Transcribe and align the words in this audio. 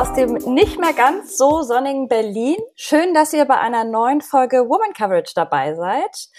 Aus 0.00 0.14
dem 0.14 0.32
nicht 0.54 0.80
mehr 0.80 0.94
ganz 0.94 1.36
so 1.36 1.60
sonnigen 1.60 2.08
Berlin. 2.08 2.56
Schön, 2.74 3.12
dass 3.12 3.34
ihr 3.34 3.44
bei 3.44 3.58
einer 3.58 3.84
neuen 3.84 4.22
Folge 4.22 4.66
Woman 4.66 4.94
Coverage 4.94 5.32
dabei 5.34 5.74
seid. 5.74 6.30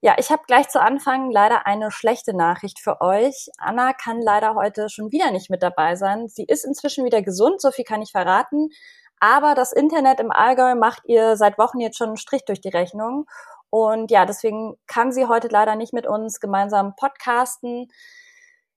Ja, 0.00 0.14
ich 0.16 0.30
habe 0.30 0.44
gleich 0.46 0.70
zu 0.70 0.80
Anfang 0.80 1.30
leider 1.30 1.66
eine 1.66 1.90
schlechte 1.90 2.34
Nachricht 2.34 2.78
für 2.80 3.02
euch. 3.02 3.50
Anna 3.58 3.92
kann 3.92 4.22
leider 4.22 4.54
heute 4.54 4.88
schon 4.88 5.12
wieder 5.12 5.32
nicht 5.32 5.50
mit 5.50 5.62
dabei 5.62 5.96
sein. 5.96 6.28
Sie 6.28 6.44
ist 6.44 6.64
inzwischen 6.64 7.04
wieder 7.04 7.20
gesund, 7.20 7.60
so 7.60 7.70
viel 7.70 7.84
kann 7.84 8.00
ich 8.00 8.12
verraten. 8.12 8.70
Aber 9.18 9.54
das 9.54 9.72
Internet 9.72 10.18
im 10.18 10.30
Allgäu 10.30 10.74
macht 10.74 11.02
ihr 11.04 11.36
seit 11.36 11.58
Wochen 11.58 11.78
jetzt 11.78 11.98
schon 11.98 12.08
einen 12.08 12.16
Strich 12.16 12.46
durch 12.46 12.62
die 12.62 12.70
Rechnung. 12.70 13.26
Und 13.68 14.10
ja, 14.10 14.24
deswegen 14.24 14.78
kann 14.86 15.12
sie 15.12 15.26
heute 15.26 15.48
leider 15.48 15.76
nicht 15.76 15.92
mit 15.92 16.06
uns 16.06 16.40
gemeinsam 16.40 16.96
podcasten. 16.96 17.88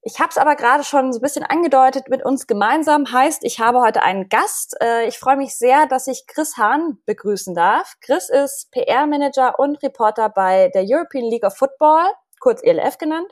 Ich 0.06 0.20
habe 0.20 0.30
es 0.32 0.38
aber 0.38 0.58
gerade 0.58 0.84
schon 0.84 1.14
so 1.14 1.20
ein 1.20 1.22
bisschen 1.22 1.46
angedeutet 1.46 2.10
mit 2.10 2.26
uns 2.26 2.46
gemeinsam. 2.46 3.10
Heißt, 3.10 3.46
ich 3.46 3.62
habe 3.62 3.80
heute 3.80 4.04
einen 4.04 4.28
Gast. 4.28 4.76
Äh, 4.82 5.08
ich 5.08 5.18
freue 5.18 5.38
mich 5.38 5.58
sehr, 5.58 5.86
dass 5.86 6.08
ich 6.08 6.28
Chris 6.28 6.58
Hahn 6.58 6.98
begrüßen 7.06 7.56
darf. 7.56 7.96
Chris 8.02 8.28
ist 8.30 8.70
PR-Manager 8.72 9.58
und 9.60 9.82
Reporter 9.82 10.28
bei 10.28 10.70
der 10.74 10.84
European 10.86 11.24
League 11.24 11.46
of 11.46 11.56
Football, 11.56 12.04
kurz 12.42 12.62
ELF 12.62 12.98
genannt. 12.98 13.32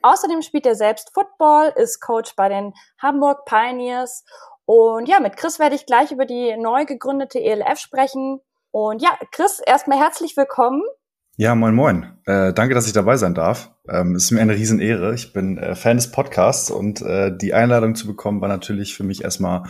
Außerdem 0.00 0.40
spielt 0.40 0.64
er 0.64 0.76
selbst 0.76 1.12
Football, 1.12 1.74
ist 1.76 2.00
Coach 2.00 2.34
bei 2.36 2.48
den 2.48 2.72
Hamburg 3.02 3.44
Pioneers. 3.44 4.24
Und 4.64 5.10
ja, 5.10 5.20
mit 5.20 5.36
Chris 5.36 5.58
werde 5.58 5.74
ich 5.74 5.84
gleich 5.84 6.10
über 6.10 6.24
die 6.24 6.56
neu 6.56 6.86
gegründete 6.86 7.38
ELF 7.38 7.78
sprechen. 7.78 8.40
Und 8.70 9.02
ja, 9.02 9.18
Chris, 9.30 9.60
erstmal 9.60 9.98
herzlich 9.98 10.38
willkommen. 10.38 10.82
Ja, 11.40 11.54
moin 11.54 11.72
moin. 11.72 12.18
Äh, 12.26 12.52
danke, 12.52 12.74
dass 12.74 12.88
ich 12.88 12.92
dabei 12.92 13.16
sein 13.16 13.32
darf. 13.32 13.70
Ähm, 13.88 14.16
es 14.16 14.24
ist 14.24 14.30
mir 14.32 14.40
eine 14.40 14.56
Riesenehre. 14.56 15.14
Ich 15.14 15.32
bin 15.32 15.56
äh, 15.56 15.76
Fan 15.76 15.96
des 15.96 16.10
Podcasts 16.10 16.68
und 16.68 17.00
äh, 17.00 17.30
die 17.30 17.54
Einladung 17.54 17.94
zu 17.94 18.08
bekommen 18.08 18.40
war 18.40 18.48
natürlich 18.48 18.96
für 18.96 19.04
mich 19.04 19.22
erstmal 19.22 19.62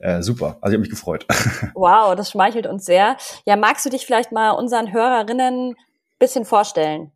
äh, 0.00 0.20
super. 0.22 0.58
Also 0.60 0.72
ich 0.72 0.74
habe 0.74 0.80
mich 0.80 0.90
gefreut. 0.90 1.24
Wow, 1.74 2.16
das 2.16 2.32
schmeichelt 2.32 2.66
uns 2.66 2.84
sehr. 2.84 3.16
Ja, 3.46 3.54
magst 3.54 3.86
du 3.86 3.90
dich 3.90 4.04
vielleicht 4.04 4.32
mal 4.32 4.50
unseren 4.50 4.92
Hörerinnen 4.92 5.76
bisschen 6.18 6.44
vorstellen? 6.44 7.12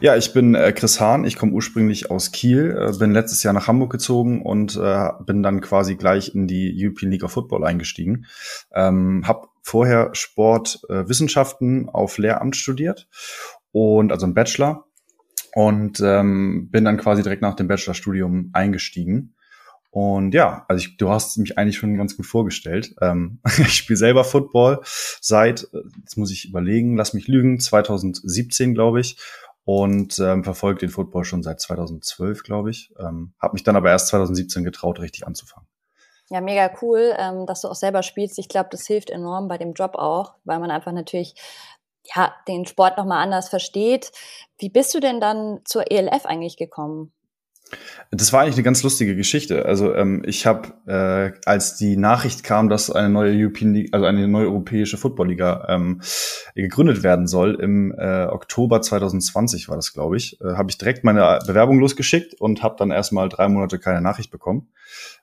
Ja, 0.00 0.14
ich 0.14 0.32
bin 0.32 0.54
äh, 0.54 0.70
Chris 0.70 1.00
Hahn. 1.00 1.24
Ich 1.24 1.36
komme 1.36 1.50
ursprünglich 1.50 2.12
aus 2.12 2.30
Kiel, 2.30 2.78
äh, 2.80 2.96
bin 2.98 3.10
letztes 3.10 3.42
Jahr 3.42 3.52
nach 3.52 3.66
Hamburg 3.66 3.90
gezogen 3.90 4.42
und 4.42 4.78
bin 5.26 5.42
dann 5.42 5.60
quasi 5.60 5.96
gleich 5.96 6.36
in 6.36 6.46
die 6.46 6.72
European 6.72 7.10
League 7.10 7.24
of 7.24 7.32
Football 7.32 7.64
eingestiegen. 7.64 8.26
Ähm, 8.72 9.24
hab 9.26 9.47
vorher 9.62 10.10
Sportwissenschaften 10.12 11.86
äh, 11.86 11.90
auf 11.90 12.18
Lehramt 12.18 12.56
studiert 12.56 13.08
und 13.72 14.12
also 14.12 14.26
ein 14.26 14.34
Bachelor 14.34 14.86
und 15.54 16.00
ähm, 16.00 16.68
bin 16.70 16.84
dann 16.84 16.98
quasi 16.98 17.22
direkt 17.22 17.42
nach 17.42 17.54
dem 17.54 17.68
Bachelorstudium 17.68 18.50
eingestiegen. 18.52 19.34
Und 19.90 20.34
ja, 20.34 20.66
also 20.68 20.84
ich, 20.84 20.96
du 20.98 21.08
hast 21.08 21.38
mich 21.38 21.56
eigentlich 21.56 21.78
schon 21.78 21.96
ganz 21.96 22.16
gut 22.16 22.26
vorgestellt. 22.26 22.94
Ähm, 23.00 23.40
ich 23.58 23.74
spiele 23.74 23.96
selber 23.96 24.24
Football 24.24 24.80
seit, 25.20 25.68
äh, 25.72 25.80
jetzt 26.00 26.16
muss 26.16 26.30
ich 26.30 26.48
überlegen, 26.48 26.96
lass 26.96 27.14
mich 27.14 27.28
lügen, 27.28 27.58
2017 27.58 28.74
glaube 28.74 29.00
ich 29.00 29.16
und 29.64 30.18
ähm, 30.18 30.44
verfolge 30.44 30.80
den 30.80 30.90
Football 30.90 31.24
schon 31.24 31.42
seit 31.42 31.60
2012, 31.60 32.42
glaube 32.42 32.70
ich. 32.70 32.92
Ähm, 32.98 33.34
habe 33.38 33.54
mich 33.54 33.64
dann 33.64 33.76
aber 33.76 33.90
erst 33.90 34.08
2017 34.08 34.64
getraut, 34.64 35.00
richtig 35.00 35.26
anzufangen. 35.26 35.68
Ja, 36.30 36.40
mega 36.42 36.70
cool, 36.82 37.14
ähm, 37.18 37.46
dass 37.46 37.62
du 37.62 37.68
auch 37.68 37.74
selber 37.74 38.02
spielst. 38.02 38.38
Ich 38.38 38.48
glaube, 38.48 38.68
das 38.70 38.86
hilft 38.86 39.08
enorm 39.10 39.48
bei 39.48 39.56
dem 39.56 39.72
Job 39.72 39.94
auch, 39.94 40.34
weil 40.44 40.58
man 40.58 40.70
einfach 40.70 40.92
natürlich 40.92 41.34
ja 42.14 42.34
den 42.46 42.66
Sport 42.66 42.98
noch 42.98 43.06
mal 43.06 43.22
anders 43.22 43.48
versteht. 43.48 44.12
Wie 44.58 44.68
bist 44.68 44.94
du 44.94 45.00
denn 45.00 45.20
dann 45.20 45.60
zur 45.64 45.90
ELF 45.90 46.26
eigentlich 46.26 46.56
gekommen? 46.58 47.12
Das 48.10 48.32
war 48.32 48.40
eigentlich 48.40 48.54
eine 48.54 48.62
ganz 48.62 48.82
lustige 48.82 49.14
Geschichte. 49.14 49.66
Also 49.66 49.94
ähm, 49.94 50.22
ich 50.24 50.46
habe, 50.46 50.72
äh, 50.86 51.38
als 51.44 51.76
die 51.76 51.96
Nachricht 51.98 52.42
kam, 52.42 52.70
dass 52.70 52.90
eine 52.90 53.10
neue 53.10 53.32
European 53.32 53.74
League, 53.74 53.90
also 53.92 54.06
eine 54.06 54.26
neue 54.26 54.46
europäische 54.46 54.96
Footballliga 54.96 55.66
ähm, 55.68 56.00
gegründet 56.54 57.02
werden 57.02 57.26
soll, 57.26 57.56
im 57.60 57.92
äh, 57.98 58.24
Oktober 58.24 58.80
2020 58.80 59.68
war 59.68 59.76
das, 59.76 59.92
glaube 59.92 60.16
ich, 60.16 60.40
äh, 60.40 60.54
habe 60.54 60.70
ich 60.70 60.78
direkt 60.78 61.04
meine 61.04 61.38
Bewerbung 61.46 61.78
losgeschickt 61.80 62.34
und 62.40 62.62
habe 62.62 62.76
dann 62.78 62.90
erstmal 62.90 63.28
drei 63.28 63.48
Monate 63.48 63.78
keine 63.78 64.00
Nachricht 64.00 64.30
bekommen. 64.30 64.68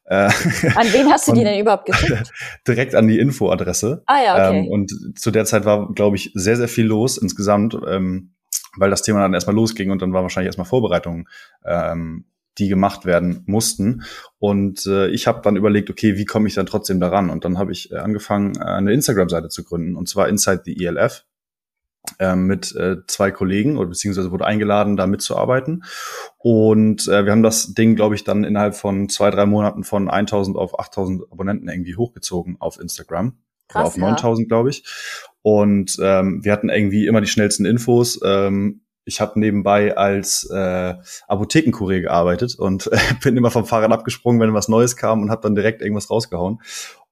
Äh, 0.06 0.16
an 0.76 0.88
wen 0.92 1.12
hast 1.12 1.28
du 1.28 1.34
die 1.34 1.44
denn 1.44 1.60
überhaupt 1.60 1.88
geschickt? 1.88 2.32
Direkt 2.68 2.94
an 2.94 3.08
die 3.08 3.18
Infoadresse. 3.18 4.04
Ah 4.06 4.24
ja, 4.24 4.34
okay. 4.50 4.60
Ähm, 4.60 4.68
und 4.68 5.20
zu 5.20 5.32
der 5.32 5.46
Zeit 5.46 5.66
war, 5.66 5.92
glaube 5.94 6.18
ich, 6.18 6.32
sehr, 6.36 6.56
sehr 6.56 6.68
viel 6.68 6.86
los 6.86 7.18
insgesamt. 7.18 7.76
Ähm, 7.88 8.32
weil 8.78 8.90
das 8.90 9.04
Thema 9.04 9.22
dann 9.22 9.34
erstmal 9.34 9.56
losging 9.56 9.92
und 9.92 10.02
dann 10.02 10.14
war 10.14 10.22
wahrscheinlich 10.22 10.48
erstmal 10.48 10.68
Vorbereitung 10.68 11.30
ähm, 11.66 12.26
die 12.58 12.68
gemacht 12.68 13.06
werden 13.06 13.44
mussten. 13.46 14.04
Und 14.40 14.86
äh, 14.86 15.08
ich 15.08 15.28
habe 15.28 15.42
dann 15.42 15.56
überlegt, 15.56 15.90
okay, 15.90 16.18
wie 16.18 16.26
komme 16.26 16.48
ich 16.48 16.56
dann 16.56 16.66
trotzdem 16.66 17.00
daran? 17.00 17.30
Und 17.30 17.46
dann 17.46 17.58
habe 17.58 17.72
ich 17.72 17.92
äh, 17.92 17.98
angefangen, 17.98 18.56
äh, 18.56 18.64
eine 18.64 18.94
Instagram-Seite 18.94 19.50
zu 19.50 19.64
gründen, 19.64 19.96
und 19.96 20.08
zwar 20.08 20.30
Inside 20.30 20.62
the 20.66 20.86
ELF 20.86 21.26
äh, 22.20 22.36
mit 22.36 22.76
äh, 22.76 22.98
zwei 23.08 23.32
Kollegen 23.32 23.78
oder 23.78 23.90
beziehungsweise 23.90 24.32
wurde 24.32 24.46
eingeladen, 24.46 24.98
da 24.98 25.08
mitzuarbeiten. 25.08 25.84
Und 26.38 27.08
äh, 27.08 27.26
wir 27.26 27.32
haben 27.32 27.44
das 27.44 27.74
Ding, 27.74 27.96
glaube 27.96 28.16
ich, 28.16 28.24
dann 28.24 28.44
innerhalb 28.44 28.76
von 28.76 29.10
zwei, 29.10 29.32
drei 29.32 29.46
Monaten 29.46 29.84
von 29.84 30.10
1000 30.10 30.58
auf 30.58 30.80
8000 30.80 31.32
Abonnenten 31.32 31.68
irgendwie 31.68 31.96
hochgezogen 31.96 32.58
auf 32.60 32.80
Instagram. 32.80 33.38
Krass, 33.68 33.80
oder 33.82 33.88
auf 33.88 33.98
9000, 33.98 34.46
ja. 34.46 34.48
glaube 34.48 34.70
ich. 34.70 34.84
Und 35.42 35.98
ähm, 36.02 36.44
wir 36.44 36.52
hatten 36.52 36.70
irgendwie 36.70 37.08
immer 37.08 37.22
die 37.22 37.28
schnellsten 37.28 37.66
Infos. 37.66 38.20
Ähm, 38.24 38.82
ich 39.06 39.22
habe 39.22 39.40
nebenbei 39.40 39.96
als 39.96 40.50
äh, 40.52 40.96
Apothekenkurier 41.28 42.02
gearbeitet 42.02 42.56
und 42.56 42.88
äh, 42.92 42.98
bin 43.24 43.38
immer 43.38 43.52
vom 43.52 43.66
Fahrrad 43.66 43.92
abgesprungen, 43.92 44.42
wenn 44.42 44.54
was 44.54 44.68
Neues 44.68 44.96
kam 44.96 45.22
und 45.22 45.32
habe 45.32 45.42
dann 45.42 45.56
direkt 45.56 45.82
irgendwas 45.82 46.10
rausgehauen. 46.10 46.62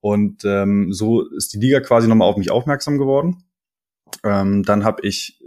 Und 0.01 0.43
ähm, 0.43 0.91
so 0.91 1.21
ist 1.29 1.53
die 1.53 1.59
Liga 1.59 1.79
quasi 1.79 2.07
nochmal 2.07 2.27
auf 2.27 2.37
mich 2.37 2.51
aufmerksam 2.51 2.97
geworden. 2.97 3.43
Ähm, 4.23 4.63
dann 4.63 4.83
habe 4.83 5.05
ich 5.07 5.39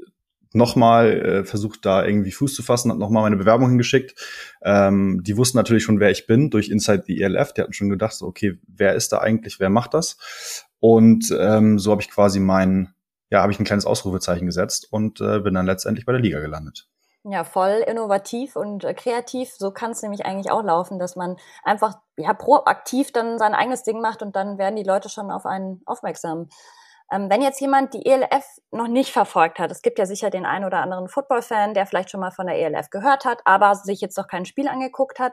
nochmal 0.52 1.12
äh, 1.12 1.44
versucht, 1.44 1.84
da 1.84 2.04
irgendwie 2.04 2.32
Fuß 2.32 2.54
zu 2.54 2.62
fassen, 2.62 2.90
hat 2.90 2.98
nochmal 2.98 3.24
meine 3.24 3.36
Bewerbung 3.36 3.68
hingeschickt. 3.68 4.14
Ähm, 4.62 5.22
die 5.22 5.36
wussten 5.36 5.58
natürlich 5.58 5.84
schon, 5.84 6.00
wer 6.00 6.10
ich 6.10 6.26
bin, 6.26 6.48
durch 6.48 6.70
Inside 6.70 7.04
the 7.06 7.20
ELF. 7.20 7.52
Die 7.52 7.60
hatten 7.60 7.74
schon 7.74 7.90
gedacht, 7.90 8.14
so, 8.14 8.26
okay, 8.26 8.58
wer 8.66 8.94
ist 8.94 9.12
da 9.12 9.18
eigentlich, 9.18 9.60
wer 9.60 9.68
macht 9.68 9.92
das? 9.92 10.64
Und 10.80 11.34
ähm, 11.38 11.78
so 11.78 11.90
habe 11.90 12.00
ich 12.00 12.10
quasi 12.10 12.40
meinen 12.40 12.94
ja, 13.30 13.42
habe 13.42 13.52
ich 13.52 13.58
ein 13.58 13.64
kleines 13.64 13.86
Ausrufezeichen 13.86 14.46
gesetzt 14.46 14.88
und 14.90 15.20
äh, 15.20 15.40
bin 15.40 15.54
dann 15.54 15.66
letztendlich 15.66 16.06
bei 16.06 16.12
der 16.12 16.20
Liga 16.20 16.40
gelandet. 16.40 16.88
Ja, 17.28 17.42
voll 17.42 17.82
innovativ 17.86 18.54
und 18.54 18.84
äh, 18.84 18.94
kreativ. 18.94 19.50
So 19.50 19.72
kann 19.72 19.90
es 19.90 20.02
nämlich 20.02 20.24
eigentlich 20.24 20.52
auch 20.52 20.62
laufen, 20.62 21.00
dass 21.00 21.16
man 21.16 21.36
einfach 21.64 21.96
ja 22.16 22.32
proaktiv 22.34 23.10
dann 23.10 23.38
sein 23.38 23.52
eigenes 23.52 23.82
Ding 23.82 24.00
macht 24.00 24.22
und 24.22 24.36
dann 24.36 24.58
werden 24.58 24.76
die 24.76 24.84
Leute 24.84 25.08
schon 25.08 25.32
auf 25.32 25.44
einen 25.44 25.82
aufmerksam. 25.86 26.48
Ähm, 27.10 27.28
wenn 27.28 27.42
jetzt 27.42 27.60
jemand 27.60 27.94
die 27.94 28.06
ELF 28.06 28.44
noch 28.70 28.86
nicht 28.86 29.10
verfolgt 29.10 29.58
hat, 29.58 29.72
es 29.72 29.82
gibt 29.82 29.98
ja 29.98 30.06
sicher 30.06 30.30
den 30.30 30.46
einen 30.46 30.64
oder 30.64 30.78
anderen 30.78 31.08
Football-Fan, 31.08 31.74
der 31.74 31.86
vielleicht 31.86 32.10
schon 32.10 32.20
mal 32.20 32.30
von 32.30 32.46
der 32.46 32.56
ELF 32.58 32.90
gehört 32.90 33.24
hat, 33.24 33.40
aber 33.44 33.74
sich 33.74 34.00
jetzt 34.00 34.16
noch 34.16 34.28
kein 34.28 34.44
Spiel 34.44 34.68
angeguckt 34.68 35.18
hat. 35.18 35.32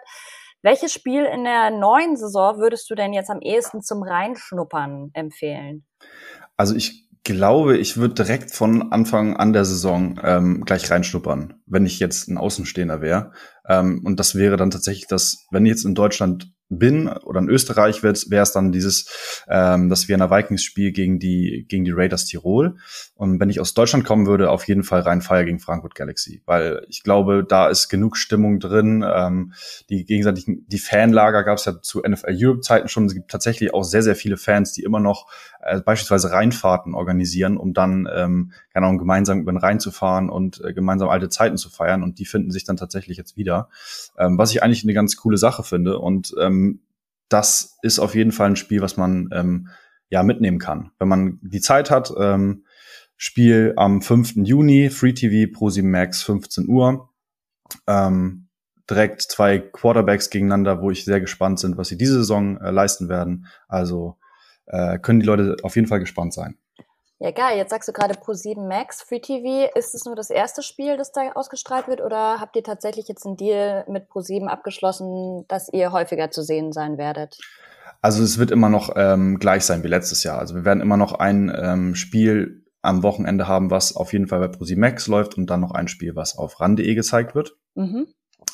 Welches 0.63 0.93
Spiel 0.93 1.25
in 1.25 1.43
der 1.43 1.69
neuen 1.69 2.15
Saison 2.15 2.57
würdest 2.57 2.89
du 2.89 2.95
denn 2.95 3.13
jetzt 3.13 3.29
am 3.29 3.41
ehesten 3.41 3.83
zum 3.83 4.01
Reinschnuppern 4.01 5.11
empfehlen? 5.13 5.85
Also 6.57 6.73
ich 6.75 7.07
glaube, 7.23 7.77
ich 7.77 7.97
würde 7.97 8.13
direkt 8.13 8.51
von 8.51 8.91
Anfang 8.91 9.37
an 9.37 9.53
der 9.53 9.65
Saison 9.65 10.19
ähm, 10.23 10.63
gleich 10.65 10.91
reinschnuppern, 10.91 11.61
wenn 11.65 11.85
ich 11.85 11.99
jetzt 11.99 12.27
ein 12.27 12.37
Außenstehender 12.37 13.01
wäre. 13.01 13.31
Ähm, 13.67 14.01
und 14.03 14.19
das 14.19 14.35
wäre 14.35 14.57
dann 14.57 14.71
tatsächlich 14.71 15.07
das, 15.07 15.45
wenn 15.51 15.65
ich 15.65 15.71
jetzt 15.71 15.85
in 15.85 15.95
Deutschland 15.95 16.51
bin 16.77 17.07
oder 17.07 17.39
in 17.39 17.49
Österreich 17.49 18.03
wäre 18.03 18.13
es 18.13 18.51
dann 18.51 18.71
dieses 18.71 19.43
ähm, 19.47 19.89
das 19.89 20.07
Vienna 20.07 20.29
Vikings 20.29 20.63
Spiel 20.63 20.91
gegen 20.91 21.19
die 21.19 21.65
gegen 21.67 21.85
die 21.85 21.91
Raiders 21.91 22.25
Tirol. 22.25 22.75
Und 23.15 23.39
wenn 23.39 23.49
ich 23.49 23.59
aus 23.59 23.73
Deutschland 23.73 24.05
kommen 24.05 24.27
würde, 24.27 24.49
auf 24.49 24.67
jeden 24.67 24.83
Fall 24.83 25.01
rein 25.01 25.21
Feier 25.21 25.45
gegen 25.45 25.59
Frankfurt 25.59 25.95
Galaxy, 25.95 26.41
weil 26.45 26.85
ich 26.89 27.03
glaube, 27.03 27.45
da 27.47 27.69
ist 27.69 27.89
genug 27.89 28.17
Stimmung 28.17 28.59
drin. 28.59 29.05
Ähm, 29.07 29.53
die 29.89 30.05
gegenseitigen 30.05 30.65
die 30.67 30.79
Fanlager 30.79 31.43
gab 31.43 31.57
es 31.57 31.65
ja 31.65 31.81
zu 31.81 32.01
NFL 32.01 32.35
Europe 32.37 32.61
Zeiten 32.61 32.87
schon. 32.87 33.05
Es 33.05 33.13
gibt 33.13 33.31
tatsächlich 33.31 33.73
auch 33.73 33.83
sehr 33.83 34.03
sehr 34.03 34.15
viele 34.15 34.37
Fans, 34.37 34.73
die 34.73 34.83
immer 34.83 34.99
noch 34.99 35.27
äh, 35.61 35.81
beispielsweise 35.81 36.31
Rheinfahrten 36.31 36.93
organisieren, 36.93 37.57
um 37.57 37.73
dann 37.73 38.07
ähm, 38.13 38.51
keine 38.73 38.87
Ahnung 38.87 38.97
gemeinsam 38.97 39.39
über 39.39 39.51
den 39.51 39.57
Rhein 39.57 39.79
zu 39.79 39.91
fahren 39.91 40.29
und 40.29 40.61
äh, 40.63 40.73
gemeinsam 40.73 41.09
alte 41.09 41.29
Zeiten 41.29 41.57
zu 41.57 41.69
feiern. 41.69 42.03
Und 42.03 42.19
die 42.19 42.25
finden 42.25 42.51
sich 42.51 42.65
dann 42.65 42.77
tatsächlich 42.77 43.17
jetzt 43.17 43.37
wieder, 43.37 43.69
ähm, 44.17 44.37
was 44.37 44.51
ich 44.51 44.63
eigentlich 44.63 44.83
eine 44.83 44.93
ganz 44.93 45.15
coole 45.15 45.37
Sache 45.37 45.63
finde 45.63 45.99
und 45.99 46.33
ähm, 46.39 46.62
das 47.29 47.77
ist 47.81 47.99
auf 47.99 48.15
jeden 48.15 48.31
Fall 48.31 48.51
ein 48.51 48.55
Spiel, 48.55 48.81
was 48.81 48.97
man 48.97 49.29
ähm, 49.33 49.69
ja 50.09 50.23
mitnehmen 50.23 50.59
kann. 50.59 50.91
Wenn 50.99 51.07
man 51.07 51.39
die 51.41 51.61
Zeit 51.61 51.89
hat, 51.89 52.13
ähm, 52.19 52.65
Spiel 53.17 53.73
am 53.77 54.01
5. 54.01 54.33
Juni, 54.35 54.89
Free 54.89 55.13
TV 55.13 55.51
Pro 55.51 55.69
7 55.69 55.89
Max, 55.89 56.23
15 56.23 56.67
Uhr. 56.67 57.09
Ähm, 57.87 58.49
direkt 58.89 59.21
zwei 59.21 59.59
Quarterbacks 59.59 60.29
gegeneinander, 60.29 60.81
wo 60.81 60.91
ich 60.91 61.05
sehr 61.05 61.21
gespannt 61.21 61.61
bin, 61.61 61.77
was 61.77 61.87
sie 61.87 61.97
diese 61.97 62.15
Saison 62.15 62.57
äh, 62.57 62.71
leisten 62.71 63.09
werden. 63.09 63.47
Also 63.67 64.17
äh, 64.65 64.99
können 64.99 65.19
die 65.19 65.25
Leute 65.25 65.57
auf 65.63 65.75
jeden 65.75 65.87
Fall 65.87 65.99
gespannt 65.99 66.33
sein. 66.33 66.57
Ja, 67.23 67.31
geil. 67.31 67.57
Jetzt 67.57 67.69
sagst 67.69 67.87
du 67.87 67.93
gerade 67.93 68.15
Pro7 68.15 68.67
Max 68.67 69.01
Free 69.01 69.21
TV. 69.21 69.71
Ist 69.75 69.95
es 69.95 70.03
nur 70.03 70.13
das 70.13 70.29
erste 70.29 70.61
Spiel, 70.61 70.97
das 70.97 71.13
da 71.13 71.21
ausgestrahlt 71.35 71.87
wird, 71.87 72.01
oder 72.01 72.41
habt 72.41 72.57
ihr 72.57 72.63
tatsächlich 72.63 73.07
jetzt 73.07 73.25
einen 73.25 73.37
Deal 73.37 73.85
mit 73.87 74.09
Pro7 74.09 74.47
abgeschlossen, 74.47 75.45
dass 75.47 75.71
ihr 75.71 75.93
häufiger 75.93 76.31
zu 76.31 76.43
sehen 76.43 76.73
sein 76.73 76.97
werdet? 76.97 77.37
Also 78.01 78.21
es 78.21 78.39
wird 78.39 78.51
immer 78.51 78.67
noch 78.67 78.93
ähm, 78.97 79.39
gleich 79.39 79.63
sein 79.63 79.85
wie 79.85 79.87
letztes 79.87 80.25
Jahr. 80.25 80.37
Also 80.37 80.53
wir 80.53 80.65
werden 80.65 80.81
immer 80.81 80.97
noch 80.97 81.13
ein 81.13 81.49
ähm, 81.57 81.95
Spiel 81.95 82.65
am 82.81 83.03
Wochenende 83.03 83.47
haben, 83.47 83.71
was 83.71 83.95
auf 83.95 84.11
jeden 84.11 84.27
Fall 84.27 84.41
bei 84.41 84.49
ProSimax 84.49 85.07
läuft 85.07 85.37
und 85.37 85.49
dann 85.49 85.61
noch 85.61 85.71
ein 85.71 85.87
Spiel, 85.87 86.17
was 86.17 86.37
auf 86.37 86.59
ran.de 86.59 86.93
gezeigt 86.93 87.35
wird. 87.35 87.55
Mhm. 87.75 88.07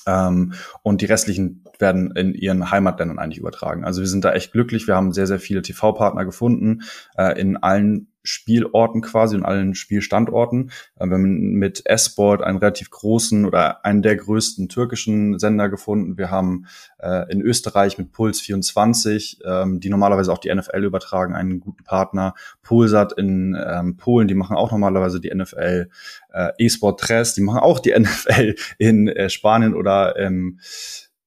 Ähm, 0.06 0.54
und 0.84 1.02
die 1.02 1.06
restlichen 1.06 1.64
werden 1.80 2.12
in 2.16 2.36
ihren 2.36 2.70
Heimatländern 2.70 3.18
eigentlich 3.18 3.40
übertragen. 3.40 3.84
Also 3.84 4.02
wir 4.02 4.08
sind 4.08 4.24
da 4.24 4.34
echt 4.34 4.52
glücklich. 4.52 4.86
Wir 4.86 4.96
haben 4.96 5.12
sehr, 5.12 5.26
sehr 5.26 5.40
viele 5.40 5.64
TV-Partner 5.64 6.24
gefunden 6.24 6.84
äh, 7.18 7.40
in 7.40 7.58
allen 7.58 8.10
Spielorten 8.24 9.02
quasi 9.02 9.36
und 9.36 9.46
allen 9.46 9.76
Spielstandorten. 9.76 10.72
Äh, 10.98 11.08
wir 11.08 11.14
haben 11.14 11.54
mit 11.54 11.86
S-Sport 11.86 12.42
einen 12.42 12.58
relativ 12.58 12.90
großen 12.90 13.46
oder 13.46 13.86
einen 13.86 14.02
der 14.02 14.16
größten 14.16 14.70
türkischen 14.70 15.40
Sender 15.40 15.70
gefunden. 15.70 16.18
Wir 16.18 16.32
haben 16.32 16.66
äh, 17.00 17.32
in 17.32 17.42
Österreich 17.42 17.98
mit 17.98 18.12
Puls 18.12 18.42
24, 18.42 19.40
ähm, 19.46 19.80
die 19.80 19.90
normalerweise 19.90 20.32
auch 20.32 20.38
die 20.38 20.54
NFL 20.54 20.84
übertragen, 20.84 21.36
einen 21.36 21.60
guten 21.60 21.84
Partner. 21.84 22.34
Pulsat 22.62 23.14
in 23.14 23.58
ähm, 23.60 23.98
Polen, 23.98 24.28
die 24.28 24.36
machen 24.36 24.56
auch 24.56 24.72
normalerweise 24.72 25.20
die 25.20 25.34
NFL. 25.34 25.90
Äh, 26.34 26.52
E-Sport 26.58 27.00
Tres, 27.00 27.34
die 27.34 27.42
machen 27.42 27.60
auch 27.60 27.80
die 27.80 27.94
NFL 27.98 28.56
in 28.78 29.08
äh, 29.08 29.30
Spanien 29.30 29.74
oder 29.74 30.18
ähm, 30.18 30.60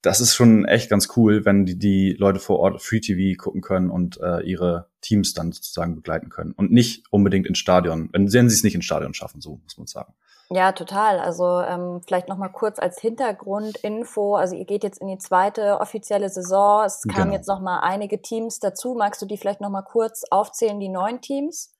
das 0.03 0.21
ist 0.21 0.35
schon 0.35 0.65
echt 0.65 0.91
ganz 0.91 1.09
cool, 1.17 1.45
wenn 1.45 1.65
die, 1.65 1.79
die 1.79 2.13
Leute 2.19 2.41
vor 2.41 2.59
Ort 2.59 2.83
Free 2.83 3.01
TV 3.01 3.41
gucken 3.41 3.61
können 3.61 3.89
und 3.89 4.21
äh, 4.21 4.41
ihre 4.41 4.89
Teams 5.01 5.33
dann 5.33 5.53
sozusagen 5.53 5.95
begleiten 5.95 6.29
können 6.29 6.53
und 6.53 6.73
nicht 6.73 7.05
unbedingt 7.11 7.47
ins 7.47 7.59
Stadion, 7.59 8.09
wenn, 8.13 8.29
sie 8.29 8.39
es 8.39 8.65
nicht 8.65 8.75
ins 8.75 8.85
Stadion 8.85 9.15
schaffen, 9.15 9.41
so 9.41 9.61
muss 9.63 9.79
man 9.79 9.87
sagen. 9.87 10.13
Ja, 10.51 10.73
total. 10.73 11.19
Also 11.19 11.61
ähm, 11.61 12.03
vielleicht 12.07 12.29
noch 12.29 12.37
mal 12.37 12.49
kurz 12.49 12.79
als 12.79 13.01
Hintergrundinfo. 13.01 14.37
Also 14.37 14.55
ihr 14.55 14.67
geht 14.67 14.83
jetzt 14.83 15.01
in 15.01 15.09
die 15.09 15.17
zweite 15.17 15.81
offizielle 15.81 16.29
Saison. 16.29 16.85
Es 16.85 17.03
kamen 17.03 17.25
genau. 17.25 17.37
jetzt 17.37 17.49
noch 17.49 17.61
mal 17.61 17.81
einige 17.81 18.21
Teams 18.21 18.59
dazu. 18.59 18.95
Magst 18.95 19.23
du 19.23 19.27
die 19.27 19.39
vielleicht 19.39 19.63
noch 19.63 19.71
mal 19.71 19.83
kurz 19.83 20.25
aufzählen, 20.31 20.79
die 20.79 20.91
neuen 20.91 21.23
Teams? 21.23 21.73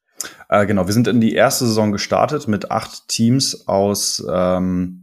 Äh, 0.49 0.65
genau, 0.67 0.87
wir 0.87 0.95
sind 0.95 1.07
in 1.09 1.21
die 1.21 1.35
erste 1.35 1.67
Saison 1.67 1.93
gestartet 1.93 2.49
mit 2.49 2.71
acht 2.71 3.09
Teams 3.09 3.69
aus 3.69 4.25
ähm, 4.31 5.02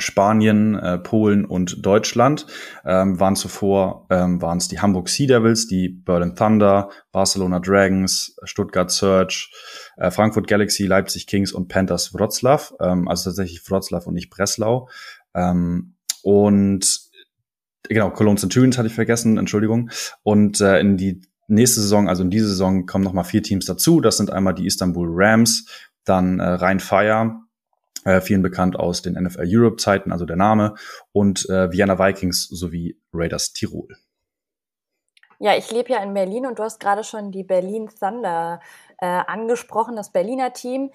Spanien, 0.00 0.74
äh, 0.74 0.98
Polen 0.98 1.44
und 1.44 1.84
Deutschland 1.84 2.46
ähm, 2.84 3.18
waren 3.20 3.36
zuvor 3.36 4.06
ähm, 4.10 4.40
waren 4.42 4.58
es 4.58 4.68
die 4.68 4.80
Hamburg 4.80 5.08
Sea 5.08 5.26
Devils, 5.26 5.66
die 5.66 5.88
Berlin 5.88 6.34
Thunder, 6.34 6.90
Barcelona 7.12 7.60
Dragons, 7.60 8.36
Stuttgart 8.44 8.90
Surge, 8.90 9.48
äh, 9.96 10.10
Frankfurt 10.10 10.46
Galaxy, 10.48 10.86
Leipzig 10.86 11.26
Kings 11.26 11.52
und 11.52 11.68
Panthers 11.68 12.14
Wroclaw, 12.14 12.74
ähm, 12.80 13.08
also 13.08 13.30
tatsächlich 13.30 13.68
Wroclaw 13.70 14.06
und 14.06 14.14
nicht 14.14 14.30
Breslau. 14.30 14.88
Ähm, 15.34 15.94
und 16.22 17.00
genau, 17.88 18.10
Cologne 18.10 18.38
Centurions 18.38 18.78
hatte 18.78 18.88
ich 18.88 18.94
vergessen, 18.94 19.38
Entschuldigung. 19.38 19.90
Und 20.22 20.60
äh, 20.60 20.80
in 20.80 20.96
die 20.96 21.22
nächste 21.48 21.80
Saison, 21.80 22.08
also 22.08 22.22
in 22.22 22.30
diese 22.30 22.48
Saison, 22.48 22.86
kommen 22.86 23.04
nochmal 23.04 23.24
vier 23.24 23.42
Teams 23.42 23.64
dazu. 23.64 24.00
Das 24.00 24.16
sind 24.16 24.30
einmal 24.30 24.54
die 24.54 24.66
Istanbul 24.66 25.08
Rams, 25.10 25.66
dann 26.04 26.40
äh, 26.40 26.44
Rhein 26.44 26.80
Fire, 26.80 27.40
äh, 28.08 28.20
vielen 28.22 28.42
bekannt 28.42 28.78
aus 28.78 29.02
den 29.02 29.14
NFL 29.14 29.44
Europe 29.46 29.76
Zeiten, 29.76 30.12
also 30.12 30.24
der 30.24 30.36
Name, 30.36 30.74
und 31.12 31.48
äh, 31.50 31.70
Vienna 31.70 31.98
Vikings 31.98 32.48
sowie 32.48 32.98
Raiders 33.12 33.52
Tirol. 33.52 33.88
Ja, 35.38 35.54
ich 35.56 35.70
lebe 35.70 35.92
ja 35.92 36.02
in 36.02 36.14
Berlin 36.14 36.46
und 36.46 36.58
du 36.58 36.64
hast 36.64 36.80
gerade 36.80 37.04
schon 37.04 37.30
die 37.30 37.44
Berlin 37.44 37.88
Thunder 37.88 38.60
äh, 38.98 39.06
angesprochen, 39.06 39.94
das 39.94 40.10
Berliner 40.10 40.52
Team. 40.52 40.90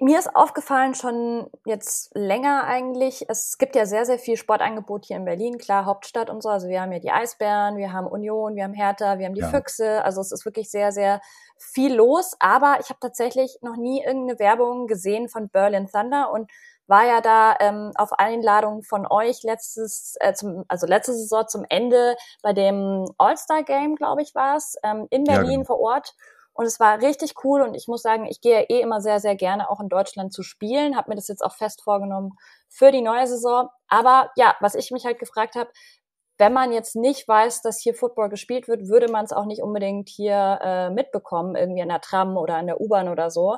Mir 0.00 0.18
ist 0.18 0.34
aufgefallen, 0.34 0.94
schon 0.94 1.50
jetzt 1.66 2.10
länger 2.14 2.64
eigentlich, 2.64 3.26
es 3.28 3.58
gibt 3.58 3.76
ja 3.76 3.84
sehr, 3.84 4.06
sehr 4.06 4.18
viel 4.18 4.36
Sportangebot 4.36 5.04
hier 5.04 5.16
in 5.16 5.24
Berlin, 5.24 5.58
klar, 5.58 5.84
Hauptstadt 5.84 6.30
und 6.30 6.42
so. 6.42 6.48
Also 6.48 6.68
wir 6.68 6.80
haben 6.80 6.92
ja 6.92 6.98
die 7.00 7.10
Eisbären, 7.10 7.76
wir 7.76 7.92
haben 7.92 8.06
Union, 8.06 8.54
wir 8.56 8.64
haben 8.64 8.72
Hertha, 8.72 9.18
wir 9.18 9.26
haben 9.26 9.34
die 9.34 9.42
ja. 9.42 9.50
Füchse. 9.50 10.02
Also 10.04 10.20
es 10.20 10.32
ist 10.32 10.44
wirklich 10.44 10.70
sehr, 10.70 10.90
sehr 10.90 11.20
viel 11.58 11.94
los. 11.94 12.36
Aber 12.40 12.78
ich 12.80 12.88
habe 12.90 13.00
tatsächlich 13.00 13.58
noch 13.62 13.76
nie 13.76 14.02
irgendeine 14.04 14.38
Werbung 14.38 14.86
gesehen 14.86 15.28
von 15.28 15.48
Berlin 15.48 15.88
Thunder 15.90 16.30
und 16.32 16.50
war 16.86 17.06
ja 17.06 17.20
da 17.20 17.56
ähm, 17.60 17.92
auf 17.96 18.12
Einladung 18.12 18.82
von 18.82 19.06
euch 19.06 19.42
letztes, 19.42 20.16
äh, 20.20 20.34
zum, 20.34 20.64
also 20.68 20.86
letzte 20.86 21.14
Saison 21.14 21.48
zum 21.48 21.64
Ende 21.68 22.16
bei 22.42 22.52
dem 22.52 23.06
All-Star-Game, 23.16 23.96
glaube 23.96 24.22
ich, 24.22 24.34
war 24.34 24.56
es, 24.56 24.76
ähm, 24.82 25.06
in 25.10 25.24
Berlin 25.24 25.50
ja, 25.50 25.56
genau. 25.56 25.64
vor 25.64 25.80
Ort. 25.80 26.14
Und 26.52 26.66
es 26.66 26.78
war 26.78 27.00
richtig 27.00 27.34
cool 27.42 27.62
und 27.62 27.74
ich 27.74 27.88
muss 27.88 28.02
sagen, 28.02 28.26
ich 28.26 28.40
gehe 28.40 28.62
eh 28.68 28.80
immer 28.80 29.00
sehr, 29.00 29.18
sehr 29.18 29.34
gerne 29.34 29.68
auch 29.68 29.80
in 29.80 29.88
Deutschland 29.88 30.32
zu 30.32 30.44
spielen, 30.44 30.96
habe 30.96 31.10
mir 31.10 31.16
das 31.16 31.26
jetzt 31.26 31.42
auch 31.42 31.56
fest 31.56 31.82
vorgenommen 31.82 32.36
für 32.68 32.92
die 32.92 33.02
neue 33.02 33.26
Saison. 33.26 33.70
Aber 33.88 34.30
ja, 34.36 34.54
was 34.60 34.76
ich 34.76 34.92
mich 34.92 35.04
halt 35.04 35.18
gefragt 35.18 35.56
habe, 35.56 35.70
wenn 36.38 36.52
man 36.52 36.72
jetzt 36.72 36.96
nicht 36.96 37.28
weiß, 37.28 37.62
dass 37.62 37.80
hier 37.80 37.94
Football 37.94 38.28
gespielt 38.28 38.68
wird, 38.68 38.88
würde 38.88 39.10
man 39.10 39.24
es 39.24 39.32
auch 39.32 39.46
nicht 39.46 39.62
unbedingt 39.62 40.08
hier 40.08 40.58
äh, 40.62 40.90
mitbekommen, 40.90 41.54
irgendwie 41.54 41.82
in 41.82 41.88
der 41.88 42.00
Tram 42.00 42.36
oder 42.36 42.58
in 42.58 42.66
der 42.66 42.80
U-Bahn 42.80 43.08
oder 43.08 43.30
so. 43.30 43.56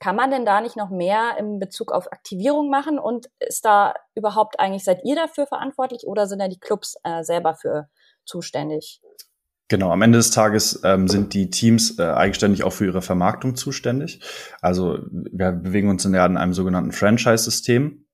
Kann 0.00 0.16
man 0.16 0.30
denn 0.30 0.46
da 0.46 0.60
nicht 0.60 0.76
noch 0.76 0.90
mehr 0.90 1.36
in 1.38 1.58
Bezug 1.58 1.92
auf 1.92 2.12
Aktivierung 2.12 2.70
machen? 2.70 2.98
Und 2.98 3.28
ist 3.40 3.64
da 3.64 3.94
überhaupt 4.14 4.60
eigentlich, 4.60 4.84
seid 4.84 5.04
ihr 5.04 5.16
dafür 5.16 5.46
verantwortlich 5.46 6.06
oder 6.06 6.26
sind 6.26 6.40
da 6.40 6.48
die 6.48 6.60
Clubs 6.60 6.96
äh, 7.02 7.22
selber 7.24 7.54
für 7.54 7.88
zuständig? 8.24 9.00
Genau, 9.68 9.90
am 9.90 10.00
Ende 10.00 10.18
des 10.18 10.30
Tages 10.30 10.80
ähm, 10.82 11.08
sind 11.08 11.34
die 11.34 11.50
Teams 11.50 11.98
äh, 11.98 12.02
eigenständig 12.02 12.64
auch 12.64 12.72
für 12.72 12.86
ihre 12.86 13.02
Vermarktung 13.02 13.54
zuständig. 13.54 14.20
Also 14.62 15.00
wir 15.10 15.52
bewegen 15.52 15.90
uns 15.90 16.04
in, 16.06 16.12
der, 16.12 16.24
in 16.24 16.38
einem 16.38 16.54
sogenannten 16.54 16.92
Franchise-System. 16.92 18.07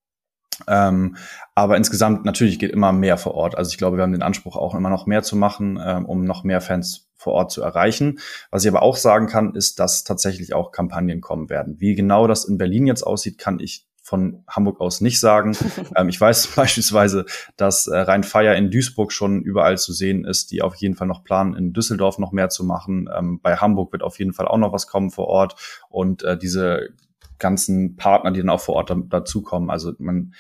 Ähm, 0.67 1.17
aber 1.55 1.77
insgesamt 1.77 2.25
natürlich 2.25 2.59
geht 2.59 2.71
immer 2.71 2.93
mehr 2.93 3.17
vor 3.17 3.35
Ort. 3.35 3.57
Also 3.57 3.71
ich 3.71 3.79
glaube, 3.79 3.97
wir 3.97 4.03
haben 4.03 4.13
den 4.13 4.23
Anspruch 4.23 4.57
auch 4.57 4.75
immer 4.75 4.91
noch 4.91 5.07
mehr 5.07 5.23
zu 5.23 5.37
machen, 5.37 5.79
ähm, 5.85 6.05
um 6.07 6.25
noch 6.25 6.45
mehr 6.45 6.61
Fans 6.61 7.09
vor 7.17 7.33
Ort 7.33 7.51
zu 7.51 7.63
erreichen. 7.63 8.19
Was 8.51 8.65
ich 8.65 8.69
aber 8.69 8.83
auch 8.83 8.97
sagen 8.97 9.27
kann, 9.27 9.55
ist, 9.55 9.81
dass 9.81 10.05
tatsächlich 10.05 10.55
auch 10.55 10.73
Kampagnen 10.73 11.21
kommen 11.21 11.49
werden. 11.49 11.81
Wie 11.81 11.95
genau 11.95 12.27
das 12.27 12.45
in 12.45 12.59
Berlin 12.59 12.87
jetzt 12.87 13.03
aussieht, 13.03 13.39
kann 13.39 13.59
ich 13.59 13.87
von 14.05 14.45
Hamburg 14.47 14.83
aus 14.83 15.01
nicht 15.01 15.19
sagen. 15.19 15.57
ähm, 15.97 16.11
ich 16.11 16.21
weiß 16.21 16.49
beispielsweise, 16.57 17.25
dass 17.57 17.87
äh, 17.87 17.97
Rhein-Feier 17.97 18.55
in 18.55 18.71
Duisburg 18.71 19.11
schon 19.11 19.43
überall 19.43 19.79
zu 19.79 19.93
sehen 19.93 20.25
ist, 20.25 20.51
die 20.51 20.61
auf 20.61 20.75
jeden 20.77 20.95
Fall 20.95 21.07
noch 21.07 21.25
planen, 21.25 21.55
in 21.55 21.73
Düsseldorf 21.73 22.19
noch 22.19 22.31
mehr 22.31 22.51
zu 22.51 22.65
machen. 22.65 23.09
Ähm, 23.17 23.41
bei 23.43 23.57
Hamburg 23.57 23.93
wird 23.93 24.03
auf 24.03 24.19
jeden 24.19 24.35
Fall 24.35 24.47
auch 24.47 24.59
noch 24.59 24.75
was 24.75 24.87
kommen 24.87 25.11
vor 25.11 25.27
Ort 25.29 25.57
und 25.89 26.23
äh, 26.23 26.37
diese 26.37 26.91
ganzen 27.39 27.97
Partner, 27.97 28.31
die 28.31 28.41
dann 28.41 28.51
auch 28.51 28.61
vor 28.61 28.77
Ort 28.77 28.91
da, 28.91 28.97
dazukommen. 28.97 29.71
Also 29.71 29.93
man 29.99 30.35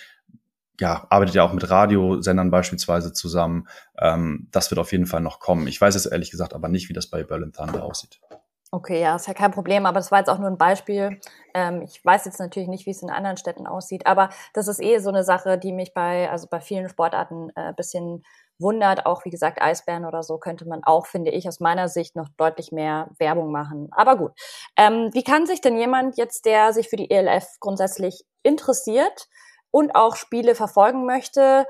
ja, 0.80 1.06
arbeitet 1.08 1.34
ja 1.34 1.44
auch 1.44 1.52
mit 1.52 1.70
Radiosendern 1.70 2.50
beispielsweise 2.50 3.12
zusammen. 3.12 3.68
Ähm, 3.98 4.48
das 4.50 4.70
wird 4.70 4.78
auf 4.80 4.92
jeden 4.92 5.06
Fall 5.06 5.20
noch 5.20 5.38
kommen. 5.38 5.66
Ich 5.66 5.80
weiß 5.80 5.94
jetzt 5.94 6.06
ehrlich 6.06 6.30
gesagt 6.30 6.54
aber 6.54 6.68
nicht, 6.68 6.88
wie 6.88 6.94
das 6.94 7.06
bei 7.06 7.22
Berlin 7.22 7.52
Thunder 7.52 7.84
aussieht. 7.84 8.20
Okay, 8.72 9.00
ja, 9.00 9.14
ist 9.14 9.28
ja 9.28 9.34
kein 9.34 9.52
Problem, 9.52 9.86
aber 9.86 10.00
das 10.00 10.10
war 10.10 10.18
jetzt 10.18 10.28
auch 10.28 10.40
nur 10.40 10.50
ein 10.50 10.58
Beispiel. 10.58 11.20
Ähm, 11.54 11.82
ich 11.82 12.04
weiß 12.04 12.24
jetzt 12.24 12.40
natürlich 12.40 12.68
nicht, 12.68 12.86
wie 12.86 12.90
es 12.90 13.02
in 13.02 13.10
anderen 13.10 13.36
Städten 13.36 13.68
aussieht, 13.68 14.04
aber 14.04 14.30
das 14.52 14.66
ist 14.66 14.82
eh 14.82 14.98
so 14.98 15.10
eine 15.10 15.22
Sache, 15.22 15.58
die 15.58 15.70
mich 15.70 15.94
bei, 15.94 16.28
also 16.28 16.48
bei 16.50 16.60
vielen 16.60 16.88
Sportarten 16.88 17.50
äh, 17.54 17.72
bisschen 17.72 18.24
wundert. 18.58 19.06
Auch 19.06 19.25
wie 19.25 19.30
gesagt, 19.30 19.61
Eisbären 19.61 20.04
oder 20.04 20.23
so 20.23 20.38
könnte 20.38 20.66
man 20.66 20.84
auch, 20.84 21.06
finde 21.06 21.30
ich, 21.30 21.49
aus 21.49 21.61
meiner 21.61 21.88
Sicht 21.88 22.16
noch 22.16 22.28
deutlich 22.37 22.73
mehr 22.73 23.08
Werbung 23.18 23.50
machen. 23.52 23.88
Aber 23.92 24.16
gut. 24.16 24.32
Ähm, 24.76 25.11
wie 25.12 25.25
kann 25.25 25.46
sich 25.46 25.61
denn 25.61 25.76
jemand 25.76 26.16
jetzt, 26.16 26.44
der 26.46 26.73
sich 26.73 26.88
für 26.88 26.96
die 26.96 27.11
ELF 27.11 27.46
grundsätzlich 27.61 28.25
interessiert 28.42 29.28
und 29.70 29.94
auch 29.94 30.16
Spiele 30.16 30.54
verfolgen 30.54 31.06
möchte, 31.06 31.66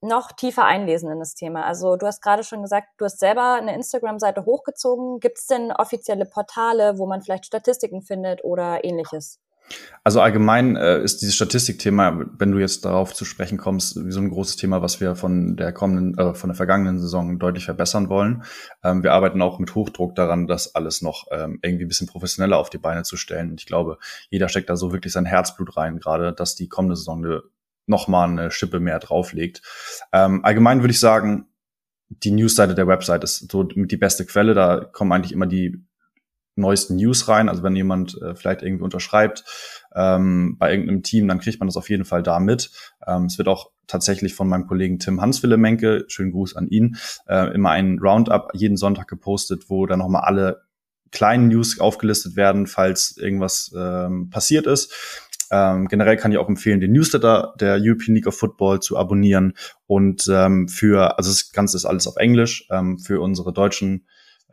noch 0.00 0.32
tiefer 0.32 0.64
einlesen 0.64 1.10
in 1.10 1.18
das 1.18 1.34
Thema? 1.34 1.64
Also 1.64 1.96
du 1.96 2.06
hast 2.06 2.22
gerade 2.22 2.44
schon 2.44 2.62
gesagt, 2.62 2.88
du 2.98 3.06
hast 3.06 3.18
selber 3.18 3.54
eine 3.54 3.74
Instagram-Seite 3.74 4.44
hochgezogen. 4.44 5.20
Gibt 5.20 5.38
es 5.38 5.46
denn 5.46 5.72
offizielle 5.72 6.26
Portale, 6.26 6.98
wo 6.98 7.06
man 7.06 7.22
vielleicht 7.22 7.46
Statistiken 7.46 8.02
findet 8.02 8.44
oder 8.44 8.84
ähnliches? 8.84 9.40
Also 10.06 10.20
allgemein 10.20 10.76
äh, 10.76 11.02
ist 11.02 11.22
dieses 11.22 11.34
Statistikthema, 11.34 12.26
wenn 12.38 12.52
du 12.52 12.58
jetzt 12.58 12.84
darauf 12.84 13.14
zu 13.14 13.24
sprechen 13.24 13.56
kommst, 13.56 14.04
wie 14.04 14.12
so 14.12 14.20
ein 14.20 14.28
großes 14.28 14.56
Thema, 14.56 14.82
was 14.82 15.00
wir 15.00 15.16
von 15.16 15.56
der 15.56 15.72
kommenden, 15.72 16.18
äh, 16.18 16.34
von 16.34 16.50
der 16.50 16.56
vergangenen 16.56 17.00
Saison 17.00 17.38
deutlich 17.38 17.64
verbessern 17.64 18.10
wollen. 18.10 18.44
Ähm, 18.82 19.02
wir 19.02 19.12
arbeiten 19.12 19.40
auch 19.40 19.58
mit 19.58 19.74
Hochdruck 19.74 20.14
daran, 20.14 20.46
das 20.46 20.74
alles 20.74 21.00
noch 21.00 21.28
ähm, 21.30 21.58
irgendwie 21.62 21.86
ein 21.86 21.88
bisschen 21.88 22.06
professioneller 22.06 22.58
auf 22.58 22.68
die 22.68 22.78
Beine 22.78 23.02
zu 23.02 23.16
stellen. 23.16 23.52
Und 23.52 23.60
ich 23.62 23.66
glaube, 23.66 23.98
jeder 24.28 24.50
steckt 24.50 24.68
da 24.68 24.76
so 24.76 24.92
wirklich 24.92 25.14
sein 25.14 25.24
Herzblut 25.24 25.74
rein, 25.76 25.98
gerade, 25.98 26.34
dass 26.34 26.54
die 26.54 26.68
kommende 26.68 26.96
Saison 26.96 27.24
eine 27.24 27.42
noch 27.86 28.08
mal 28.08 28.28
eine 28.28 28.50
Schippe 28.50 28.80
mehr 28.80 28.98
drauflegt. 28.98 29.62
Ähm, 30.12 30.44
allgemein 30.44 30.80
würde 30.80 30.92
ich 30.92 31.00
sagen, 31.00 31.48
die 32.08 32.30
Newsseite 32.30 32.74
der 32.74 32.86
Website 32.86 33.24
ist 33.24 33.50
so 33.50 33.68
mit 33.74 33.90
die 33.90 33.96
beste 33.96 34.24
Quelle. 34.24 34.54
Da 34.54 34.84
kommen 34.84 35.12
eigentlich 35.12 35.32
immer 35.32 35.46
die 35.46 35.84
neuesten 36.56 36.96
News 36.96 37.28
rein. 37.28 37.48
Also 37.48 37.62
wenn 37.62 37.76
jemand 37.76 38.20
äh, 38.22 38.34
vielleicht 38.34 38.62
irgendwie 38.62 38.84
unterschreibt 38.84 39.44
ähm, 39.94 40.56
bei 40.58 40.70
irgendeinem 40.70 41.02
Team, 41.02 41.28
dann 41.28 41.40
kriegt 41.40 41.60
man 41.60 41.68
das 41.68 41.76
auf 41.76 41.90
jeden 41.90 42.04
Fall 42.04 42.22
da 42.22 42.40
mit. 42.40 42.70
Ähm, 43.06 43.24
es 43.24 43.38
wird 43.38 43.48
auch 43.48 43.70
tatsächlich 43.86 44.34
von 44.34 44.48
meinem 44.48 44.66
Kollegen 44.66 44.98
Tim 44.98 45.20
Hanswille 45.20 45.56
Menke, 45.56 46.04
schönen 46.08 46.32
Gruß 46.32 46.56
an 46.56 46.68
ihn, 46.68 46.96
äh, 47.28 47.54
immer 47.54 47.70
ein 47.70 47.98
Roundup 47.98 48.50
jeden 48.54 48.76
Sonntag 48.76 49.08
gepostet, 49.08 49.68
wo 49.68 49.86
dann 49.86 49.98
nochmal 49.98 50.22
alle 50.22 50.62
kleinen 51.10 51.48
News 51.48 51.78
aufgelistet 51.78 52.36
werden, 52.36 52.66
falls 52.66 53.16
irgendwas 53.16 53.72
ähm, 53.76 54.30
passiert 54.30 54.66
ist. 54.66 54.92
Ähm, 55.50 55.86
generell 55.88 56.16
kann 56.16 56.32
ich 56.32 56.38
auch 56.38 56.48
empfehlen, 56.48 56.80
den 56.80 56.92
Newsletter 56.92 57.54
der 57.60 57.78
European 57.80 58.14
League 58.16 58.26
of 58.26 58.36
Football 58.36 58.80
zu 58.80 58.96
abonnieren. 58.96 59.54
Und 59.86 60.26
ähm, 60.28 60.68
für, 60.68 61.16
also 61.18 61.30
das 61.30 61.52
Ganze 61.52 61.76
ist 61.76 61.84
alles 61.84 62.06
auf 62.06 62.16
Englisch. 62.16 62.66
Ähm, 62.70 62.98
für 62.98 63.20
unsere 63.20 63.52
deutschen 63.52 64.06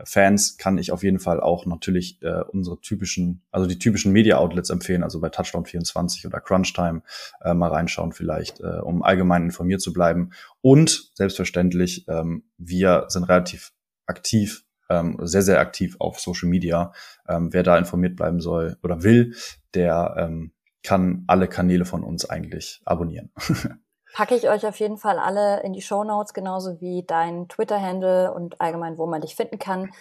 Fans 0.06 0.58
kann 0.58 0.78
ich 0.78 0.92
auf 0.92 1.04
jeden 1.04 1.20
Fall 1.20 1.40
auch 1.40 1.66
natürlich 1.66 2.22
äh, 2.22 2.42
unsere 2.52 2.80
typischen, 2.80 3.44
also 3.52 3.68
die 3.68 3.80
typischen 3.80 4.12
Media-Outlets 4.12 4.70
empfehlen, 4.70 5.04
also 5.04 5.20
bei 5.20 5.30
Touchdown 5.30 5.66
24 5.66 6.26
oder 6.26 6.40
Crunchtime 6.40 7.02
äh, 7.42 7.54
mal 7.54 7.70
reinschauen 7.70 8.12
vielleicht, 8.12 8.60
äh, 8.60 8.80
um 8.82 9.04
allgemein 9.04 9.44
informiert 9.44 9.82
zu 9.82 9.94
bleiben. 9.94 10.32
Und 10.62 11.12
selbstverständlich, 11.16 12.06
ähm, 12.08 12.44
wir 12.58 13.06
sind 13.08 13.26
relativ 13.26 13.72
aktiv, 14.06 14.64
ähm, 14.90 15.18
sehr, 15.22 15.42
sehr 15.42 15.60
aktiv 15.60 15.96
auf 16.00 16.20
Social 16.20 16.50
Media. 16.50 16.94
Ähm, 17.28 17.54
wer 17.54 17.64
da 17.64 17.78
informiert 17.78 18.16
bleiben 18.16 18.40
soll 18.42 18.78
oder 18.84 19.04
will, 19.04 19.36
der 19.74 20.16
ähm, 20.18 20.52
kann 20.84 21.24
alle 21.28 21.48
Kanäle 21.48 21.86
von 21.86 22.04
uns 22.04 22.30
eigentlich 22.30 22.82
abonnieren. 22.86 23.32
Packe 24.14 24.36
ich 24.36 24.50
euch 24.50 24.66
auf 24.66 24.78
jeden 24.80 24.98
Fall 24.98 25.20
alle 25.20 25.62
in 25.64 25.74
die 25.74 25.82
Show 25.82 26.04
Notes, 26.04 26.34
genauso 26.34 26.82
wie 26.82 27.04
dein 27.04 27.48
Twitter-Handle 27.48 28.34
und 28.34 28.60
allgemein, 28.60 28.98
wo 28.98 29.06
man 29.06 29.22
dich 29.22 29.36
finden 29.36 29.60
kann. 29.60 29.92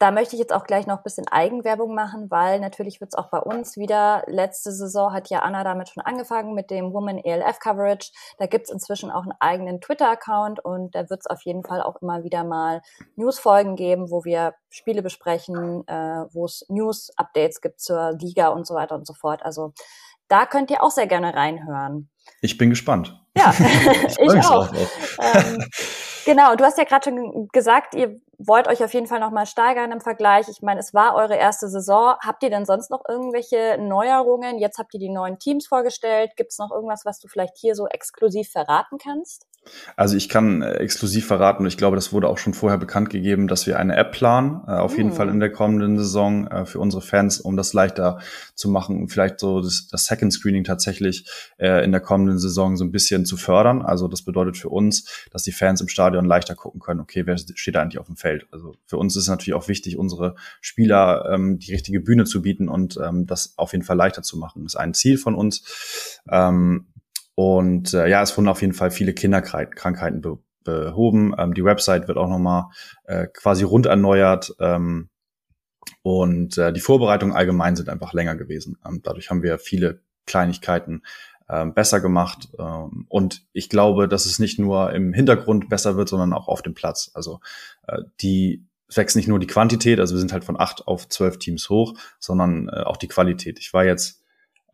Da 0.00 0.10
möchte 0.10 0.34
ich 0.34 0.40
jetzt 0.40 0.54
auch 0.54 0.64
gleich 0.64 0.86
noch 0.86 0.96
ein 0.96 1.02
bisschen 1.02 1.28
Eigenwerbung 1.28 1.94
machen, 1.94 2.30
weil 2.30 2.58
natürlich 2.58 3.02
wird 3.02 3.12
es 3.12 3.18
auch 3.18 3.28
bei 3.28 3.38
uns 3.38 3.76
wieder. 3.76 4.22
Letzte 4.28 4.72
Saison 4.72 5.12
hat 5.12 5.28
ja 5.28 5.40
Anna 5.40 5.62
damit 5.62 5.90
schon 5.90 6.02
angefangen 6.02 6.54
mit 6.54 6.70
dem 6.70 6.94
Woman 6.94 7.18
ELF 7.18 7.58
Coverage. 7.58 8.10
Da 8.38 8.46
gibt's 8.46 8.70
inzwischen 8.70 9.10
auch 9.10 9.24
einen 9.24 9.34
eigenen 9.40 9.82
Twitter-Account 9.82 10.64
und 10.64 10.94
da 10.94 11.10
wird 11.10 11.20
es 11.20 11.26
auf 11.26 11.42
jeden 11.42 11.62
Fall 11.64 11.82
auch 11.82 12.00
immer 12.00 12.24
wieder 12.24 12.44
mal 12.44 12.80
News-Folgen 13.16 13.76
geben, 13.76 14.10
wo 14.10 14.24
wir 14.24 14.54
Spiele 14.70 15.02
besprechen, 15.02 15.86
äh, 15.86 16.24
wo 16.32 16.46
es 16.46 16.64
News-Updates 16.70 17.60
gibt 17.60 17.80
zur 17.80 18.12
Liga 18.12 18.48
und 18.48 18.66
so 18.66 18.74
weiter 18.74 18.94
und 18.94 19.06
so 19.06 19.12
fort. 19.12 19.42
Also 19.42 19.74
da 20.28 20.46
könnt 20.46 20.70
ihr 20.70 20.82
auch 20.82 20.92
sehr 20.92 21.08
gerne 21.08 21.34
reinhören. 21.34 22.08
Ich 22.40 22.56
bin 22.56 22.70
gespannt. 22.70 23.20
Ja, 23.40 23.54
ich, 24.08 24.18
ich 24.18 24.44
auch. 24.44 24.70
Ähm, 24.72 25.64
genau, 26.24 26.54
du 26.56 26.64
hast 26.64 26.78
ja 26.78 26.84
gerade 26.84 27.04
schon 27.04 27.48
gesagt, 27.52 27.94
ihr 27.94 28.20
wollt 28.46 28.68
euch 28.68 28.82
auf 28.82 28.94
jeden 28.94 29.06
Fall 29.06 29.20
nochmal 29.20 29.46
steigern 29.46 29.92
im 29.92 30.00
Vergleich. 30.00 30.48
Ich 30.48 30.62
meine, 30.62 30.80
es 30.80 30.94
war 30.94 31.14
eure 31.14 31.36
erste 31.36 31.68
Saison. 31.68 32.14
Habt 32.24 32.42
ihr 32.42 32.50
denn 32.50 32.64
sonst 32.64 32.90
noch 32.90 33.02
irgendwelche 33.08 33.76
Neuerungen? 33.78 34.58
Jetzt 34.58 34.78
habt 34.78 34.94
ihr 34.94 35.00
die 35.00 35.10
neuen 35.10 35.38
Teams 35.38 35.66
vorgestellt. 35.66 36.32
Gibt 36.36 36.52
es 36.52 36.58
noch 36.58 36.70
irgendwas, 36.70 37.04
was 37.04 37.20
du 37.20 37.28
vielleicht 37.28 37.58
hier 37.58 37.74
so 37.74 37.86
exklusiv 37.86 38.48
verraten 38.50 38.98
kannst? 38.98 39.46
Also 39.94 40.16
ich 40.16 40.28
kann 40.28 40.62
äh, 40.62 40.72
exklusiv 40.76 41.26
verraten, 41.26 41.64
und 41.64 41.68
ich 41.68 41.76
glaube, 41.76 41.96
das 41.96 42.12
wurde 42.12 42.28
auch 42.28 42.38
schon 42.38 42.54
vorher 42.54 42.78
bekannt 42.78 43.10
gegeben, 43.10 43.46
dass 43.46 43.66
wir 43.66 43.78
eine 43.78 43.94
App 43.96 44.12
planen, 44.12 44.62
äh, 44.66 44.72
auf 44.72 44.94
mm. 44.94 44.96
jeden 44.96 45.12
Fall 45.12 45.28
in 45.28 45.38
der 45.38 45.52
kommenden 45.52 45.98
Saison 45.98 46.46
äh, 46.46 46.64
für 46.64 46.80
unsere 46.80 47.02
Fans, 47.02 47.40
um 47.40 47.56
das 47.56 47.74
leichter 47.74 48.18
zu 48.54 48.70
machen 48.70 48.98
und 49.02 49.08
vielleicht 49.08 49.38
so 49.38 49.60
das, 49.60 49.88
das 49.88 50.06
Second 50.06 50.32
Screening 50.32 50.64
tatsächlich 50.64 51.28
äh, 51.58 51.84
in 51.84 51.92
der 51.92 52.00
kommenden 52.00 52.38
Saison 52.38 52.76
so 52.76 52.84
ein 52.84 52.90
bisschen 52.90 53.26
zu 53.26 53.36
fördern. 53.36 53.82
Also 53.82 54.08
das 54.08 54.22
bedeutet 54.22 54.56
für 54.56 54.70
uns, 54.70 55.26
dass 55.30 55.42
die 55.42 55.52
Fans 55.52 55.80
im 55.82 55.88
Stadion 55.88 56.24
leichter 56.24 56.54
gucken 56.54 56.80
können, 56.80 57.00
okay, 57.00 57.26
wer 57.26 57.36
steht 57.36 57.74
da 57.74 57.82
eigentlich 57.82 57.98
auf 57.98 58.06
dem 58.06 58.16
Feld? 58.16 58.29
Also 58.50 58.74
für 58.86 58.96
uns 58.96 59.16
ist 59.16 59.24
es 59.24 59.28
natürlich 59.28 59.54
auch 59.54 59.68
wichtig, 59.68 59.98
unsere 59.98 60.34
Spieler 60.60 61.30
ähm, 61.32 61.58
die 61.58 61.72
richtige 61.72 62.00
Bühne 62.00 62.24
zu 62.24 62.42
bieten 62.42 62.68
und 62.68 62.98
ähm, 63.02 63.26
das 63.26 63.54
auf 63.56 63.72
jeden 63.72 63.84
Fall 63.84 63.96
leichter 63.96 64.22
zu 64.22 64.38
machen. 64.38 64.62
Das 64.64 64.74
ist 64.74 64.80
ein 64.80 64.94
Ziel 64.94 65.18
von 65.18 65.34
uns. 65.34 66.20
Ähm, 66.30 66.86
und 67.34 67.94
äh, 67.94 68.08
ja, 68.08 68.22
es 68.22 68.36
wurden 68.36 68.48
auf 68.48 68.60
jeden 68.60 68.74
Fall 68.74 68.90
viele 68.90 69.14
Kinderkrankheiten 69.14 70.20
be 70.20 70.38
behoben. 70.62 71.34
Ähm, 71.38 71.54
die 71.54 71.64
Website 71.64 72.06
wird 72.06 72.18
auch 72.18 72.28
nochmal 72.28 72.64
äh, 73.04 73.26
quasi 73.32 73.64
rund 73.64 73.86
erneuert. 73.86 74.54
Ähm, 74.60 75.08
und 76.02 76.58
äh, 76.58 76.72
die 76.72 76.80
Vorbereitungen 76.80 77.34
allgemein 77.34 77.76
sind 77.76 77.88
einfach 77.88 78.12
länger 78.12 78.36
gewesen. 78.36 78.76
Ähm, 78.86 79.00
dadurch 79.02 79.30
haben 79.30 79.42
wir 79.42 79.58
viele 79.58 80.02
Kleinigkeiten 80.26 81.02
ähm, 81.50 81.74
besser 81.74 82.00
gemacht. 82.00 82.48
Ähm, 82.58 83.06
und 83.08 83.42
ich 83.52 83.68
glaube, 83.68 84.08
dass 84.08 84.26
es 84.26 84.38
nicht 84.38 84.58
nur 84.58 84.92
im 84.92 85.12
Hintergrund 85.12 85.68
besser 85.68 85.96
wird, 85.96 86.08
sondern 86.08 86.32
auch 86.32 86.48
auf 86.48 86.62
dem 86.62 86.74
Platz. 86.74 87.10
Also 87.14 87.40
äh, 87.86 88.02
die 88.20 88.64
wächst 88.94 89.16
nicht 89.16 89.28
nur 89.28 89.38
die 89.38 89.46
Quantität, 89.46 90.00
also 90.00 90.14
wir 90.14 90.20
sind 90.20 90.32
halt 90.32 90.44
von 90.44 90.58
acht 90.58 90.86
auf 90.86 91.08
zwölf 91.08 91.38
Teams 91.38 91.68
hoch, 91.68 91.94
sondern 92.18 92.68
äh, 92.68 92.82
auch 92.82 92.96
die 92.96 93.08
Qualität. 93.08 93.58
Ich 93.58 93.72
war 93.72 93.84
jetzt 93.84 94.22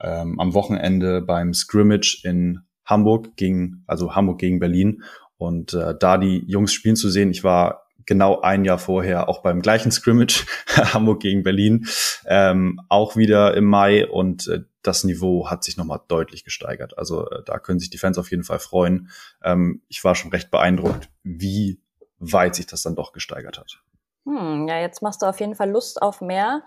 ähm, 0.01 0.39
am 0.41 0.55
Wochenende 0.55 1.23
beim 1.23 1.55
Scrimmage 1.55 2.21
in 2.25 2.61
Hamburg 2.85 3.37
gegen, 3.37 3.83
also 3.87 4.15
Hamburg 4.15 4.39
gegen 4.39 4.59
Berlin. 4.59 5.03
Und 5.39 5.75
äh, 5.75 5.95
da 5.99 6.17
die 6.19 6.45
Jungs 6.47 6.73
spielen 6.73 6.97
zu 6.97 7.11
sehen, 7.11 7.31
ich 7.31 7.45
war 7.45 7.86
genau 8.07 8.41
ein 8.41 8.65
Jahr 8.65 8.79
vorher 8.79 9.29
auch 9.29 9.43
beim 9.43 9.61
gleichen 9.61 9.91
Scrimmage, 9.91 10.47
Hamburg 10.95 11.21
gegen 11.21 11.43
Berlin, 11.43 11.87
ähm, 12.27 12.81
auch 12.89 13.17
wieder 13.17 13.55
im 13.55 13.65
Mai 13.65 14.07
und 14.09 14.49
äh, 14.49 14.61
das 14.83 15.05
Niveau 15.05 15.51
hat 15.51 15.65
sich 15.65 15.77
nochmal 15.77 16.01
deutlich 16.09 16.45
gesteigert. 16.45 16.97
Also 16.97 17.29
äh, 17.29 17.43
da 17.45 17.59
können 17.59 17.81
sich 17.81 17.91
die 17.91 17.99
Fans 17.99 18.19
auf 18.19 18.31
jeden 18.31 18.45
Fall 18.45 18.61
freuen. 18.61 19.11
Ähm, 19.43 19.83
ich 19.89 20.03
war 20.05 20.15
schon 20.15 20.31
recht 20.31 20.51
beeindruckt, 20.51 21.09
wie 21.25 21.81
weit 22.19 22.55
sich 22.55 22.67
das 22.67 22.83
dann 22.83 22.95
doch 22.95 23.13
gesteigert 23.13 23.59
hat. 23.59 23.83
Hm, 24.25 24.67
ja, 24.69 24.81
jetzt 24.81 25.03
machst 25.03 25.23
du 25.23 25.27
auf 25.27 25.41
jeden 25.41 25.55
Fall 25.55 25.71
Lust 25.71 26.01
auf 26.01 26.21
mehr. 26.21 26.63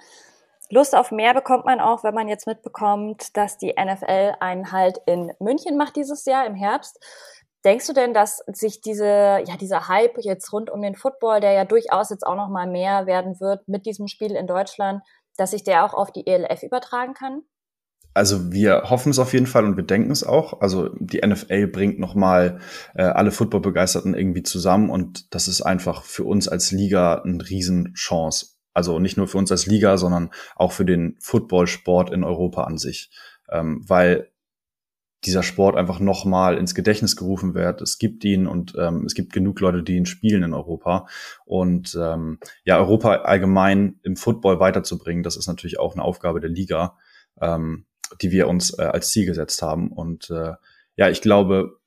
Lust 0.71 0.95
auf 0.95 1.11
mehr 1.11 1.33
bekommt 1.33 1.65
man 1.65 1.79
auch, 1.79 2.03
wenn 2.03 2.13
man 2.13 2.27
jetzt 2.27 2.45
mitbekommt, 2.45 3.35
dass 3.35 3.57
die 3.57 3.73
NFL 3.73 4.33
einen 4.39 4.71
Halt 4.71 4.99
in 5.07 5.31
München 5.39 5.77
macht 5.77 5.95
dieses 5.95 6.25
Jahr 6.25 6.45
im 6.45 6.53
Herbst. 6.53 6.99
Denkst 7.65 7.87
du 7.87 7.93
denn, 7.93 8.13
dass 8.13 8.41
sich 8.47 8.79
diese, 8.81 9.05
ja, 9.45 9.57
dieser 9.59 9.89
Hype 9.89 10.17
jetzt 10.19 10.53
rund 10.53 10.69
um 10.69 10.81
den 10.81 10.95
Football, 10.95 11.41
der 11.41 11.51
ja 11.51 11.65
durchaus 11.65 12.09
jetzt 12.09 12.25
auch 12.25 12.35
noch 12.35 12.49
mal 12.49 12.67
mehr 12.67 13.05
werden 13.05 13.39
wird 13.39 13.67
mit 13.67 13.85
diesem 13.85 14.07
Spiel 14.07 14.31
in 14.31 14.47
Deutschland, 14.47 15.03
dass 15.35 15.51
sich 15.51 15.63
der 15.63 15.85
auch 15.85 15.93
auf 15.93 16.11
die 16.11 16.25
ELF 16.25 16.63
übertragen 16.63 17.13
kann? 17.13 17.41
Also 18.13 18.51
wir 18.51 18.89
hoffen 18.89 19.11
es 19.11 19.19
auf 19.19 19.33
jeden 19.33 19.45
Fall 19.45 19.65
und 19.65 19.77
wir 19.77 19.83
denken 19.83 20.11
es 20.11 20.23
auch. 20.23 20.61
Also 20.61 20.89
die 20.99 21.25
NFL 21.25 21.67
bringt 21.67 21.99
nochmal 21.99 22.59
äh, 22.95 23.03
alle 23.03 23.31
Football-Begeisterten 23.31 24.13
irgendwie 24.13 24.43
zusammen 24.43 24.89
und 24.89 25.33
das 25.33 25.47
ist 25.47 25.61
einfach 25.61 26.03
für 26.03 26.23
uns 26.23 26.47
als 26.47 26.71
Liga 26.71 27.21
eine 27.21 27.47
Riesenchance. 27.47 28.57
Also 28.73 28.99
nicht 28.99 29.17
nur 29.17 29.27
für 29.27 29.37
uns 29.37 29.51
als 29.51 29.65
Liga, 29.65 29.97
sondern 29.97 30.31
auch 30.55 30.71
für 30.71 30.85
den 30.85 31.17
Footballsport 31.19 32.11
in 32.11 32.23
Europa 32.23 32.63
an 32.63 32.77
sich. 32.77 33.11
Ähm, 33.51 33.83
weil 33.87 34.31
dieser 35.25 35.43
Sport 35.43 35.75
einfach 35.75 35.99
nochmal 35.99 36.57
ins 36.57 36.75
Gedächtnis 36.75 37.15
gerufen 37.15 37.53
wird. 37.53 37.81
Es 37.81 37.97
gibt 37.97 38.23
ihn 38.23 38.47
und 38.47 38.73
ähm, 38.77 39.05
es 39.05 39.13
gibt 39.13 39.33
genug 39.33 39.59
Leute, 39.59 39.83
die 39.83 39.95
ihn 39.95 40.05
spielen 40.05 40.43
in 40.43 40.53
Europa. 40.53 41.07
Und 41.45 41.97
ähm, 41.99 42.39
ja, 42.63 42.77
Europa 42.77 43.15
allgemein 43.17 43.99
im 44.03 44.15
Football 44.15 44.59
weiterzubringen, 44.59 45.23
das 45.23 45.35
ist 45.35 45.47
natürlich 45.47 45.79
auch 45.79 45.93
eine 45.93 46.03
Aufgabe 46.03 46.39
der 46.39 46.49
Liga, 46.49 46.97
ähm, 47.41 47.85
die 48.21 48.31
wir 48.31 48.47
uns 48.47 48.77
äh, 48.77 48.83
als 48.83 49.11
Ziel 49.11 49.25
gesetzt 49.25 49.61
haben. 49.61 49.91
Und 49.91 50.29
äh, 50.29 50.53
ja, 50.95 51.09
ich 51.09 51.21
glaube, 51.21 51.78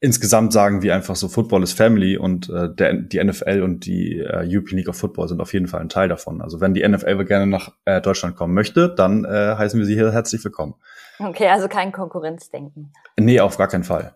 insgesamt 0.00 0.52
sagen 0.52 0.82
wir 0.82 0.94
einfach 0.94 1.16
so, 1.16 1.28
Football 1.28 1.62
ist 1.62 1.72
Family 1.72 2.16
und 2.16 2.48
äh, 2.48 2.72
der, 2.72 2.94
die 2.94 3.22
NFL 3.22 3.62
und 3.62 3.86
die 3.86 4.20
äh, 4.20 4.46
European 4.46 4.78
League 4.78 4.88
of 4.88 4.96
Football 4.96 5.28
sind 5.28 5.40
auf 5.40 5.52
jeden 5.52 5.66
Fall 5.66 5.80
ein 5.80 5.88
Teil 5.88 6.08
davon. 6.08 6.40
Also 6.40 6.60
wenn 6.60 6.74
die 6.74 6.86
NFL 6.86 7.24
gerne 7.24 7.46
nach 7.46 7.72
äh, 7.84 8.00
Deutschland 8.00 8.36
kommen 8.36 8.54
möchte, 8.54 8.94
dann 8.94 9.24
äh, 9.24 9.56
heißen 9.56 9.78
wir 9.78 9.86
sie 9.86 9.94
hier 9.94 10.12
herzlich 10.12 10.44
willkommen. 10.44 10.74
Okay, 11.18 11.48
also 11.48 11.68
kein 11.68 11.90
Konkurrenzdenken. 11.92 12.92
Nee, 13.18 13.40
auf 13.40 13.58
gar 13.58 13.68
keinen 13.68 13.84
Fall. 13.84 14.14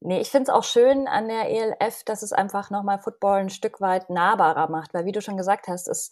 Nee, 0.00 0.20
ich 0.20 0.30
finde 0.30 0.44
es 0.44 0.48
auch 0.50 0.64
schön 0.64 1.08
an 1.08 1.28
der 1.28 1.48
ELF, 1.48 2.04
dass 2.04 2.22
es 2.22 2.34
einfach 2.34 2.70
nochmal 2.70 2.98
Football 2.98 3.40
ein 3.40 3.50
Stück 3.50 3.80
weit 3.80 4.10
nahbarer 4.10 4.70
macht, 4.70 4.92
weil 4.92 5.06
wie 5.06 5.12
du 5.12 5.22
schon 5.22 5.38
gesagt 5.38 5.66
hast, 5.66 5.88
es 5.88 6.10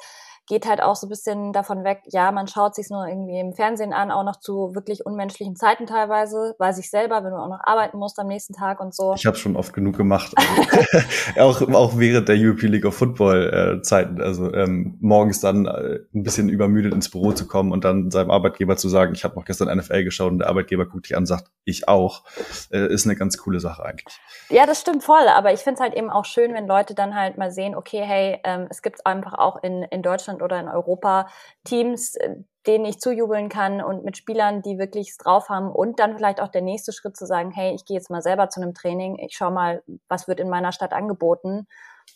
geht 0.53 0.67
halt 0.67 0.83
auch 0.83 0.97
so 0.97 1.07
ein 1.07 1.09
bisschen 1.09 1.55
davon 1.55 1.83
weg, 1.83 2.03
ja, 2.09 2.31
man 2.31 2.47
schaut 2.47 2.75
sich 2.75 2.91
nur 2.91 3.09
irgendwie 3.09 3.41
im 3.41 3.55
Fernsehen 3.55 3.95
an, 3.95 4.11
auch 4.11 4.23
noch 4.23 4.39
zu 4.39 4.75
wirklich 4.75 5.07
unmenschlichen 5.07 5.57
Zeiten 5.57 5.87
teilweise, 5.87 6.55
weil 6.59 6.75
sich 6.75 6.91
selber, 6.91 7.25
wenn 7.25 7.31
du 7.31 7.39
auch 7.39 7.49
noch 7.49 7.61
arbeiten 7.65 7.97
musst 7.97 8.19
am 8.19 8.27
nächsten 8.27 8.53
Tag 8.53 8.79
und 8.79 8.95
so. 8.95 9.15
Ich 9.17 9.25
habe 9.25 9.39
schon 9.39 9.57
oft 9.57 9.73
genug 9.73 9.97
gemacht, 9.97 10.35
also, 10.37 11.63
auch, 11.67 11.75
auch 11.75 11.97
während 11.97 12.29
der 12.29 12.37
European 12.39 12.71
League 12.71 12.85
of 12.85 12.95
Football 12.95 13.79
äh, 13.79 13.83
Zeiten, 13.83 14.21
also 14.21 14.53
ähm, 14.53 14.99
morgens 15.01 15.41
dann 15.41 15.65
äh, 15.65 16.01
ein 16.15 16.23
bisschen 16.23 16.51
übermüdet 16.51 16.93
ins 16.93 17.09
Büro 17.09 17.33
zu 17.33 17.47
kommen 17.47 17.73
und 17.73 17.85
dann 17.85 18.11
seinem 18.11 18.31
Arbeitgeber 18.31 18.77
zu 18.77 18.91
sagen, 18.91 19.15
ich 19.15 19.25
habe 19.25 19.37
noch 19.37 19.47
gestern 19.47 19.75
NFL 19.75 20.05
geschaut 20.05 20.33
und 20.33 20.41
der 20.41 20.51
Arbeitgeber 20.51 20.85
guckt 20.85 21.07
dich 21.07 21.17
an 21.17 21.23
und 21.23 21.27
sagt, 21.27 21.47
ich 21.65 21.89
auch, 21.89 22.25
äh, 22.71 22.93
ist 22.93 23.07
eine 23.07 23.17
ganz 23.17 23.39
coole 23.39 23.59
Sache 23.59 23.87
eigentlich. 23.87 24.21
Ja, 24.51 24.67
das 24.67 24.83
stimmt 24.83 25.03
voll, 25.03 25.29
aber 25.29 25.55
ich 25.55 25.61
finde 25.61 25.77
es 25.77 25.81
halt 25.81 25.95
eben 25.95 26.11
auch 26.11 26.27
schön, 26.27 26.53
wenn 26.53 26.67
Leute 26.67 26.95
dann 26.95 27.15
halt 27.15 27.39
mal 27.39 27.51
sehen, 27.51 27.75
okay, 27.75 28.03
hey, 28.05 28.39
ähm, 28.45 28.67
es 28.69 28.83
gibt 28.83 29.07
einfach 29.07 29.33
auch 29.39 29.63
in, 29.63 29.83
in 29.85 30.03
Deutschland 30.03 30.42
Oder 30.43 30.61
in 30.61 30.69
Europa 30.69 31.29
Teams, 31.65 32.17
äh, 32.17 32.37
denen 32.67 32.85
ich 32.85 33.01
zujubeln 33.01 33.49
kann 33.49 33.83
und 33.83 34.05
mit 34.05 34.17
Spielern, 34.17 34.63
die 34.63 34.79
wirklich 34.79 35.11
es 35.11 35.17
drauf 35.17 35.49
haben 35.49 35.71
und 35.71 35.99
dann 35.99 36.17
vielleicht 36.17 36.41
auch 36.41 36.49
der 36.49 36.63
nächste 36.63 36.93
Schritt 36.93 37.17
zu 37.17 37.27
sagen, 37.27 37.51
hey, 37.51 37.75
ich 37.75 37.85
gehe 37.85 37.97
jetzt 37.97 38.11
mal 38.11 38.23
selber 38.23 38.49
zu 38.51 38.61
einem 38.61 38.75
Training, 38.75 39.19
ich 39.19 39.35
schau 39.35 39.51
mal, 39.51 39.83
was 40.09 40.29
wird 40.29 40.39
in 40.39 40.49
meiner 40.49 40.73
Stadt 40.73 40.93
angeboten, 40.93 41.67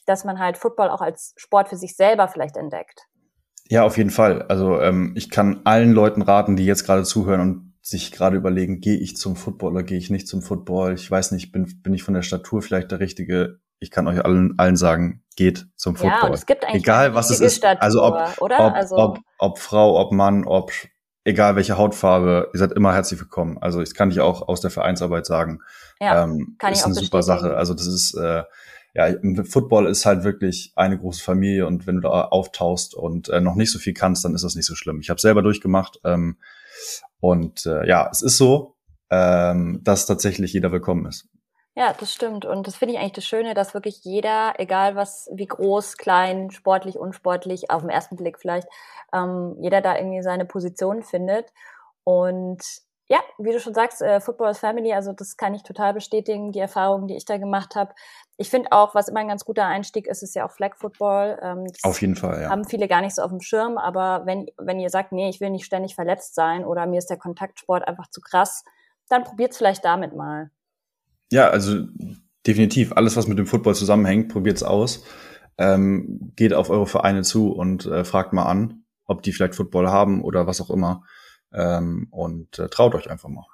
dass 0.07 0.25
man 0.25 0.39
halt 0.39 0.57
Football 0.57 0.91
auch 0.91 1.01
als 1.01 1.35
Sport 1.37 1.69
für 1.69 1.77
sich 1.77 1.97
selber 1.97 2.29
vielleicht 2.29 2.57
entdeckt. 2.57 3.07
Ja, 3.69 3.85
auf 3.85 3.97
jeden 3.97 4.11
Fall. 4.11 4.43
Also 4.43 4.81
ähm, 4.81 5.15
ich 5.17 5.31
kann 5.31 5.63
allen 5.65 5.93
Leuten 5.93 6.23
raten, 6.23 6.57
die 6.57 6.67
jetzt 6.67 6.85
gerade 6.85 7.03
zuhören 7.03 7.41
und 7.41 7.75
sich 7.83 8.13
gerade 8.13 8.37
überlegen, 8.37 8.81
gehe 8.81 8.99
ich 8.99 9.17
zum 9.17 9.37
Football 9.37 9.73
oder 9.73 9.83
gehe 9.83 9.99
ich 9.99 10.11
nicht 10.11 10.29
zum 10.29 10.43
Football? 10.43 10.95
Ich 10.95 11.11
weiß 11.11 11.33
nicht, 11.33 11.53
bin, 11.53 11.83
bin 11.83 11.95
ich 11.95 12.03
von 12.03 12.15
der 12.15 12.23
Statur 12.23 12.63
vielleicht 12.63 12.91
der 12.91 13.01
richtige 13.01 13.61
ich 13.79 13.91
kann 13.91 14.09
euch 14.09 14.25
allen, 14.25 14.55
allen 14.59 14.77
sagen, 14.77 15.23
geht 15.37 15.67
zum 15.77 15.97
Football. 15.97 16.31
Ja, 16.31 16.35
es 16.35 16.47
gibt 16.47 16.65
eigentlich 16.65 16.83
Egal 16.83 17.15
was 17.15 17.31
es 17.31 17.41
ist. 17.41 17.65
Also 17.65 18.03
ob, 18.03 18.41
oder? 18.41 18.67
Ob, 18.67 18.75
also 18.75 18.97
ob, 18.97 19.19
ob 19.39 19.59
Frau, 19.59 20.01
ob 20.01 20.13
Mann, 20.13 20.45
ob 20.45 20.73
egal 21.25 21.57
welche 21.57 21.77
Hautfarbe, 21.77 22.51
ihr 22.53 22.59
seid 22.59 22.73
immer 22.73 22.95
herzlich 22.95 23.21
willkommen. 23.21 23.59
Also 23.59 23.83
ich 23.83 23.95
kann 23.95 24.11
dich 24.11 24.21
auch 24.21 24.49
aus 24.49 24.61
der 24.61 24.71
Vereinsarbeit 24.71 25.27
sagen. 25.27 25.61
Ja, 26.01 26.25
ähm, 26.25 26.57
kann 26.59 26.73
ist 26.73 26.81
ich 26.81 26.85
eine 26.85 26.95
auch 26.95 26.99
super 26.99 27.23
Sache. 27.23 27.57
Also 27.57 27.75
das 27.75 27.87
ist 27.87 28.15
äh, 28.15 28.45
ja, 28.97 29.15
Football 29.45 29.89
ist 29.89 30.07
halt 30.07 30.25
wirklich 30.25 30.73
eine 30.75 30.97
große 30.97 31.23
Familie 31.23 31.67
und 31.67 31.87
wenn 31.87 31.97
du 31.97 32.03
da 32.03 32.09
auftauchst 32.09 32.95
und 32.95 33.29
äh, 33.29 33.43
noch 33.43 33.55
nicht 33.55 33.71
so 33.71 33.79
viel 33.79 33.93
kannst, 33.93 34.25
dann 34.25 34.35
ist 34.35 34.43
das 34.43 34.55
nicht 34.55 34.65
so 34.65 34.75
schlimm. 34.75 35.01
Ich 35.01 35.11
habe 35.11 35.21
selber 35.21 35.43
durchgemacht 35.43 36.01
ähm, 36.03 36.39
und 37.21 37.67
äh, 37.67 37.87
ja, 37.87 38.09
es 38.11 38.23
ist 38.23 38.39
so, 38.39 38.77
ähm, 39.11 39.81
dass 39.85 40.07
tatsächlich 40.07 40.55
jeder 40.55 40.73
willkommen 40.73 41.05
ist. 41.05 41.29
Ja, 41.79 41.93
das 41.93 42.13
stimmt. 42.13 42.47
Und 42.47 42.67
das 42.67 42.75
finde 42.77 42.95
ich 42.95 43.01
eigentlich 43.01 43.13
das 43.13 43.27
Schöne, 43.27 43.53
dass 43.53 43.75
wirklich 43.75 44.03
jeder, 44.03 44.55
egal 44.57 44.97
was, 44.97 45.29
wie 45.35 45.47
groß, 45.47 45.99
klein, 45.99 46.51
sportlich, 46.51 46.99
unsportlich, 46.99 47.71
auf 47.71 47.83
den 47.83 47.91
ersten 47.91 48.17
Blick 48.17 48.39
vielleicht, 48.39 48.67
ähm, 49.13 49.57
jeder 49.61 49.83
da 49.83 49.95
irgendwie 49.95 50.23
seine 50.23 50.47
Position 50.47 51.03
findet. 51.03 51.53
Und 52.03 52.63
ja, 53.09 53.19
wie 53.37 53.53
du 53.53 53.61
schon 53.61 53.75
sagst, 53.75 54.01
äh, 54.01 54.21
Football 54.21 54.53
is 54.53 54.59
Family, 54.59 54.95
also 54.95 55.13
das 55.13 55.37
kann 55.37 55.55
ich 55.55 55.63
total 55.65 55.93
bestätigen, 55.93 56.51
die 56.51 56.61
Erfahrungen, 56.61 57.09
die 57.09 57.17
ich 57.17 57.27
da 57.27 57.37
gemacht 57.37 57.77
habe. 57.77 57.95
Ich 58.39 58.49
finde 58.49 58.73
auch, 58.73 58.95
was 58.95 59.09
immer 59.09 59.21
ein 59.21 59.29
ganz 59.29 59.45
guter 59.45 59.67
Einstieg 59.67 60.07
ist, 60.07 60.23
ist 60.23 60.35
ja 60.35 60.47
auch 60.47 60.53
Flag 60.53 60.77
Football. 60.77 61.39
Ähm, 61.43 61.67
Auf 61.83 62.01
jeden 62.01 62.17
Fall, 62.17 62.41
ja. 62.41 62.49
Haben 62.49 62.65
viele 62.65 62.89
gar 62.89 63.03
nicht 63.03 63.15
so 63.15 63.23
auf 63.23 63.31
dem 63.31 63.43
Schirm, 63.43 63.77
aber 63.77 64.23
wenn, 64.25 64.47
wenn 64.57 64.81
ihr 64.81 64.89
sagt, 64.89 65.13
nee, 65.13 65.29
ich 65.29 65.43
will 65.43 65.51
nicht 65.51 65.67
ständig 65.67 65.95
verletzt 65.95 66.35
sein 66.35 66.65
oder 66.65 66.87
mir 66.87 66.99
ist 66.99 67.11
der 67.11 67.19
Kontaktsport 67.19 67.87
einfach 67.87 68.09
zu 68.09 68.23
krass, 68.23 68.65
dann 69.09 69.25
probiert's 69.25 69.59
vielleicht 69.59 69.85
damit 69.85 70.17
mal. 70.17 70.51
Ja, 71.31 71.49
also 71.49 71.87
definitiv. 72.47 72.93
Alles, 72.93 73.17
was 73.17 73.27
mit 73.27 73.39
dem 73.39 73.47
Football 73.47 73.75
zusammenhängt, 73.75 74.33
probiert's 74.33 74.63
aus. 74.63 75.05
Ähm, 75.59 76.33
geht 76.37 76.53
auf 76.53 76.71
eure 76.71 76.87
Vereine 76.87 77.23
zu 77.23 77.53
und 77.53 77.87
äh, 77.87 78.05
fragt 78.05 78.33
mal 78.33 78.45
an, 78.45 78.85
ob 79.07 79.23
die 79.23 79.33
vielleicht 79.33 79.55
Football 79.55 79.89
haben 79.89 80.23
oder 80.23 80.47
was 80.47 80.61
auch 80.61 80.71
immer. 80.71 81.05
Ähm, 81.53 82.09
und 82.11 82.59
äh, 82.59 82.69
traut 82.69 82.95
euch 82.95 83.11
einfach 83.11 83.29
mal. 83.29 83.47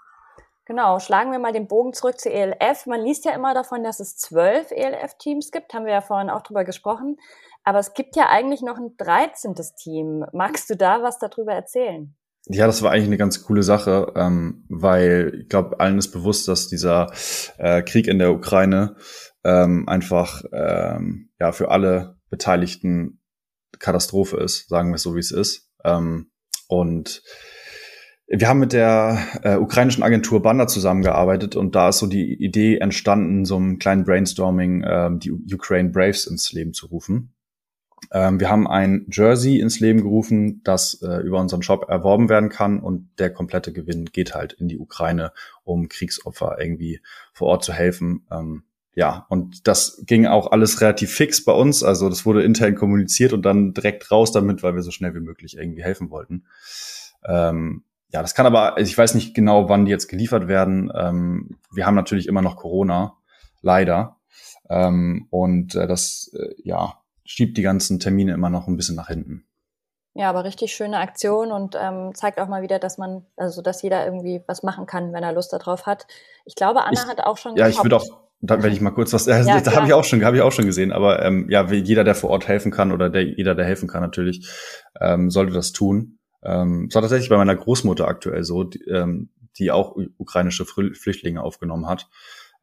Genau, 0.64 1.00
schlagen 1.00 1.32
wir 1.32 1.38
mal 1.38 1.52
den 1.52 1.66
Bogen 1.66 1.92
zurück 1.92 2.20
zur 2.20 2.32
ELF. 2.32 2.86
Man 2.86 3.02
liest 3.02 3.24
ja 3.24 3.32
immer 3.32 3.52
davon, 3.52 3.82
dass 3.82 4.00
es 4.00 4.16
zwölf 4.16 4.70
ELF-Teams 4.70 5.50
gibt, 5.50 5.74
haben 5.74 5.86
wir 5.86 5.92
ja 5.92 6.00
vorhin 6.00 6.30
auch 6.30 6.42
drüber 6.42 6.64
gesprochen. 6.64 7.16
Aber 7.64 7.78
es 7.78 7.94
gibt 7.94 8.16
ja 8.16 8.28
eigentlich 8.28 8.62
noch 8.62 8.76
ein 8.76 8.96
dreizehntes 8.96 9.74
Team. 9.74 10.24
Magst 10.32 10.70
du 10.70 10.76
da 10.76 11.02
was 11.02 11.18
darüber 11.18 11.52
erzählen? 11.52 12.14
Ja, 12.46 12.66
das 12.66 12.82
war 12.82 12.90
eigentlich 12.90 13.06
eine 13.06 13.18
ganz 13.18 13.44
coole 13.44 13.62
Sache, 13.62 14.12
ähm, 14.16 14.64
weil 14.68 15.40
ich 15.42 15.49
glaube, 15.49 15.78
allen 15.78 15.99
ist 15.99 16.08
bewusst, 16.08 16.49
dass 16.49 16.68
dieser 16.68 17.12
äh, 17.58 17.82
Krieg 17.82 18.08
in 18.08 18.18
der 18.18 18.32
Ukraine 18.32 18.96
ähm, 19.44 19.88
einfach 19.88 20.42
ähm, 20.52 21.30
ja 21.38 21.52
für 21.52 21.70
alle 21.70 22.16
Beteiligten 22.30 23.20
Katastrophe 23.78 24.38
ist, 24.38 24.68
sagen 24.68 24.90
wir 24.90 24.96
es 24.96 25.02
so, 25.02 25.14
wie 25.14 25.20
es 25.20 25.30
ist. 25.30 25.70
Ähm, 25.84 26.30
und 26.68 27.22
wir 28.26 28.49
haben 28.49 28.61
mit 28.61 28.72
der 28.72 29.18
äh, 29.42 29.56
ukrainischen 29.56 30.02
Agentur 30.02 30.42
Banda 30.42 30.66
zusammengearbeitet 30.66 31.54
und 31.54 31.75
da 31.75 31.90
ist 31.90 31.99
so 31.99 32.06
die 32.06 32.34
Idee 32.42 32.78
entstanden, 32.78 33.44
so 33.44 33.56
einem 33.56 33.78
kleinen 33.78 34.04
Brainstorming 34.04 34.84
ähm, 34.87 35.18
die 35.18 35.32
Ukraine 35.32 35.90
Braves 35.90 36.26
ins 36.26 36.52
Leben 36.52 36.72
zu 36.72 36.87
rufen. 36.87 37.34
Ähm, 38.11 38.40
wir 38.40 38.50
haben 38.50 38.66
ein 38.66 39.06
Jersey 39.11 39.59
ins 39.61 39.80
Leben 39.80 40.02
gerufen, 40.02 40.62
das 40.64 41.00
äh, 41.02 41.23
über 41.23 41.40
unseren 41.40 41.62
Shop 41.62 41.88
erworben 41.88 42.28
werden 42.28 42.49
kann 42.49 42.80
und 42.80 43.09
der 43.18 43.32
komplette 43.32 43.73
Gewinn 43.73 44.06
geht 44.06 44.35
halt 44.35 44.52
in 44.54 44.68
die 44.68 44.78
Ukraine, 44.78 45.32
um 45.64 45.88
Kriegsopfer 45.88 46.56
irgendwie 46.61 47.00
vor 47.32 47.49
Ort 47.49 47.64
zu 47.64 47.73
helfen. 47.73 48.26
Ähm, 48.30 48.64
ja, 48.94 49.26
und 49.30 49.66
das 49.68 50.02
ging 50.06 50.26
auch 50.26 50.52
alles 50.52 50.80
relativ 50.80 51.12
fix 51.12 51.44
bei 51.44 51.52
uns. 51.52 51.82
Also 51.82 52.09
das 52.09 52.26
wurde 52.26 52.42
intern 52.42 52.75
kommuniziert 52.75 53.32
und 53.32 53.42
dann 53.42 53.73
direkt 53.73 54.11
raus 54.11 54.32
damit, 54.32 54.62
weil 54.62 54.75
wir 54.75 54.82
so 54.82 54.90
schnell 54.90 55.14
wie 55.14 55.21
möglich 55.21 55.56
irgendwie 55.56 55.82
helfen 55.82 56.11
wollten. 56.11 56.44
Ähm, 57.24 57.85
ja, 58.12 58.20
das 58.20 58.35
kann 58.35 58.44
aber, 58.44 58.79
ich 58.79 58.96
weiß 58.96 59.14
nicht 59.14 59.35
genau, 59.35 59.70
wann 59.70 59.87
die 59.87 59.90
jetzt 59.90 60.09
geliefert 60.09 60.46
werden. 60.46 60.92
Ähm, 60.94 61.57
wir 61.72 61.87
haben 61.87 61.94
natürlich 61.94 62.26
immer 62.26 62.42
noch 62.42 62.57
Corona, 62.57 63.14
leider. 63.62 64.18
Ähm, 64.68 65.26
und 65.31 65.74
äh, 65.74 65.87
das, 65.87 66.31
äh, 66.38 66.55
ja, 66.62 67.01
schiebt 67.24 67.56
die 67.56 67.62
ganzen 67.62 68.00
Termine 68.00 68.32
immer 68.32 68.50
noch 68.50 68.66
ein 68.68 68.76
bisschen 68.76 68.96
nach 68.96 69.08
hinten. 69.08 69.46
Ja, 70.14 70.28
aber 70.28 70.44
richtig 70.44 70.74
schöne 70.74 70.98
Aktion 70.98 71.52
und 71.52 71.74
ähm, 71.80 72.14
zeigt 72.14 72.38
auch 72.38 72.48
mal 72.48 72.62
wieder, 72.62 72.78
dass 72.78 72.98
man, 72.98 73.24
also 73.37 73.62
dass 73.62 73.80
jeder 73.80 74.04
irgendwie 74.04 74.42
was 74.46 74.62
machen 74.62 74.85
kann, 74.85 75.12
wenn 75.14 75.22
er 75.22 75.32
Lust 75.32 75.52
darauf 75.54 75.87
hat. 75.87 76.06
Ich 76.44 76.54
glaube, 76.54 76.82
Anna 76.82 77.02
ich, 77.02 77.08
hat 77.08 77.20
auch 77.20 77.38
schon. 77.38 77.56
Ja, 77.56 77.66
ich 77.66 77.82
würde 77.82 77.96
auch, 77.96 78.04
da 78.40 78.62
wenn 78.62 78.72
ich 78.72 78.82
mal 78.82 78.90
kurz 78.90 79.14
was, 79.14 79.26
äh, 79.26 79.42
ja, 79.46 79.61
da 79.62 79.72
habe 79.74 79.87
ich 79.87 79.94
auch 79.94 80.04
schon, 80.04 80.22
habe 80.22 80.37
ich 80.37 80.42
auch 80.42 80.52
schon 80.52 80.66
gesehen. 80.66 80.92
Aber 80.92 81.24
ähm, 81.24 81.48
ja, 81.48 81.64
jeder, 81.70 82.04
der 82.04 82.14
vor 82.14 82.28
Ort 82.28 82.46
helfen 82.46 82.70
kann 82.70 82.92
oder 82.92 83.08
der, 83.08 83.22
jeder, 83.22 83.54
der 83.54 83.64
helfen 83.64 83.88
kann, 83.88 84.02
natürlich, 84.02 84.46
ähm, 85.00 85.30
sollte 85.30 85.54
das 85.54 85.72
tun. 85.72 86.18
Ähm, 86.44 86.88
es 86.90 86.94
war 86.94 87.00
tatsächlich 87.00 87.30
bei 87.30 87.38
meiner 87.38 87.56
Großmutter 87.56 88.06
aktuell 88.06 88.44
so, 88.44 88.64
die, 88.64 88.82
ähm, 88.90 89.30
die 89.56 89.70
auch 89.70 89.96
ukrainische 90.18 90.66
Flüchtlinge 90.66 91.42
aufgenommen 91.42 91.88
hat 91.88 92.08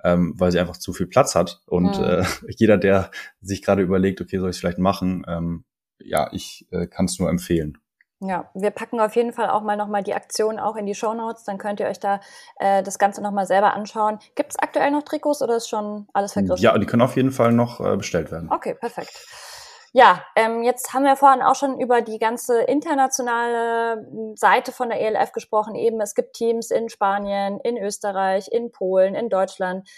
ähm, 0.03 0.33
weil 0.37 0.51
sie 0.51 0.59
einfach 0.59 0.77
zu 0.77 0.93
viel 0.93 1.07
Platz 1.07 1.35
hat. 1.35 1.61
Und 1.65 1.99
mhm. 1.99 2.03
äh, 2.03 2.23
jeder, 2.57 2.77
der 2.77 3.11
sich 3.41 3.61
gerade 3.61 3.81
überlegt, 3.81 4.21
okay, 4.21 4.37
soll 4.39 4.49
ich 4.49 4.55
es 4.55 4.59
vielleicht 4.59 4.79
machen, 4.79 5.25
ähm, 5.27 5.65
ja, 5.99 6.29
ich 6.31 6.67
äh, 6.71 6.87
kann 6.87 7.05
es 7.05 7.19
nur 7.19 7.29
empfehlen. 7.29 7.77
Ja, 8.21 8.49
wir 8.53 8.71
packen 8.71 8.99
auf 8.99 9.15
jeden 9.15 9.31
Fall 9.31 9.49
auch 9.49 9.63
mal 9.63 9.77
nochmal 9.77 10.03
die 10.03 10.13
Aktion 10.13 10.59
auch 10.59 10.75
in 10.75 10.85
die 10.85 10.93
Show 10.93 11.13
Notes, 11.13 11.45
dann 11.45 11.57
könnt 11.57 11.79
ihr 11.79 11.87
euch 11.87 12.01
da 12.01 12.19
äh, 12.57 12.83
das 12.83 12.99
Ganze 12.99 13.21
nochmal 13.21 13.45
selber 13.45 13.73
anschauen. 13.73 14.19
Gibt 14.35 14.51
es 14.51 14.59
aktuell 14.59 14.91
noch 14.91 15.03
Trikots 15.03 15.41
oder 15.41 15.55
ist 15.55 15.69
schon 15.69 16.07
alles 16.13 16.33
vergriffen? 16.33 16.61
Ja, 16.61 16.77
die 16.77 16.85
können 16.85 17.01
auf 17.01 17.15
jeden 17.15 17.31
Fall 17.31 17.53
noch 17.53 17.79
äh, 17.79 17.95
bestellt 17.95 18.29
werden. 18.29 18.51
Okay, 18.51 18.73
perfekt. 18.73 19.25
Ja, 19.91 20.23
ähm, 20.35 20.61
jetzt 20.63 20.93
haben 20.93 21.03
wir 21.03 21.15
vorhin 21.15 21.41
auch 21.41 21.55
schon 21.55 21.79
über 21.79 22.01
die 22.01 22.19
ganze 22.19 22.61
internationale 22.61 24.07
Seite 24.35 24.71
von 24.71 24.89
der 24.89 25.01
ELF 25.01 25.31
gesprochen. 25.31 25.75
Eben, 25.75 25.99
es 25.99 26.13
gibt 26.13 26.33
Teams 26.33 26.69
in 26.69 26.89
Spanien, 26.89 27.59
in 27.61 27.77
Österreich, 27.77 28.47
in 28.51 28.71
Polen, 28.71 29.15
in 29.15 29.29
Deutschland. 29.29 29.89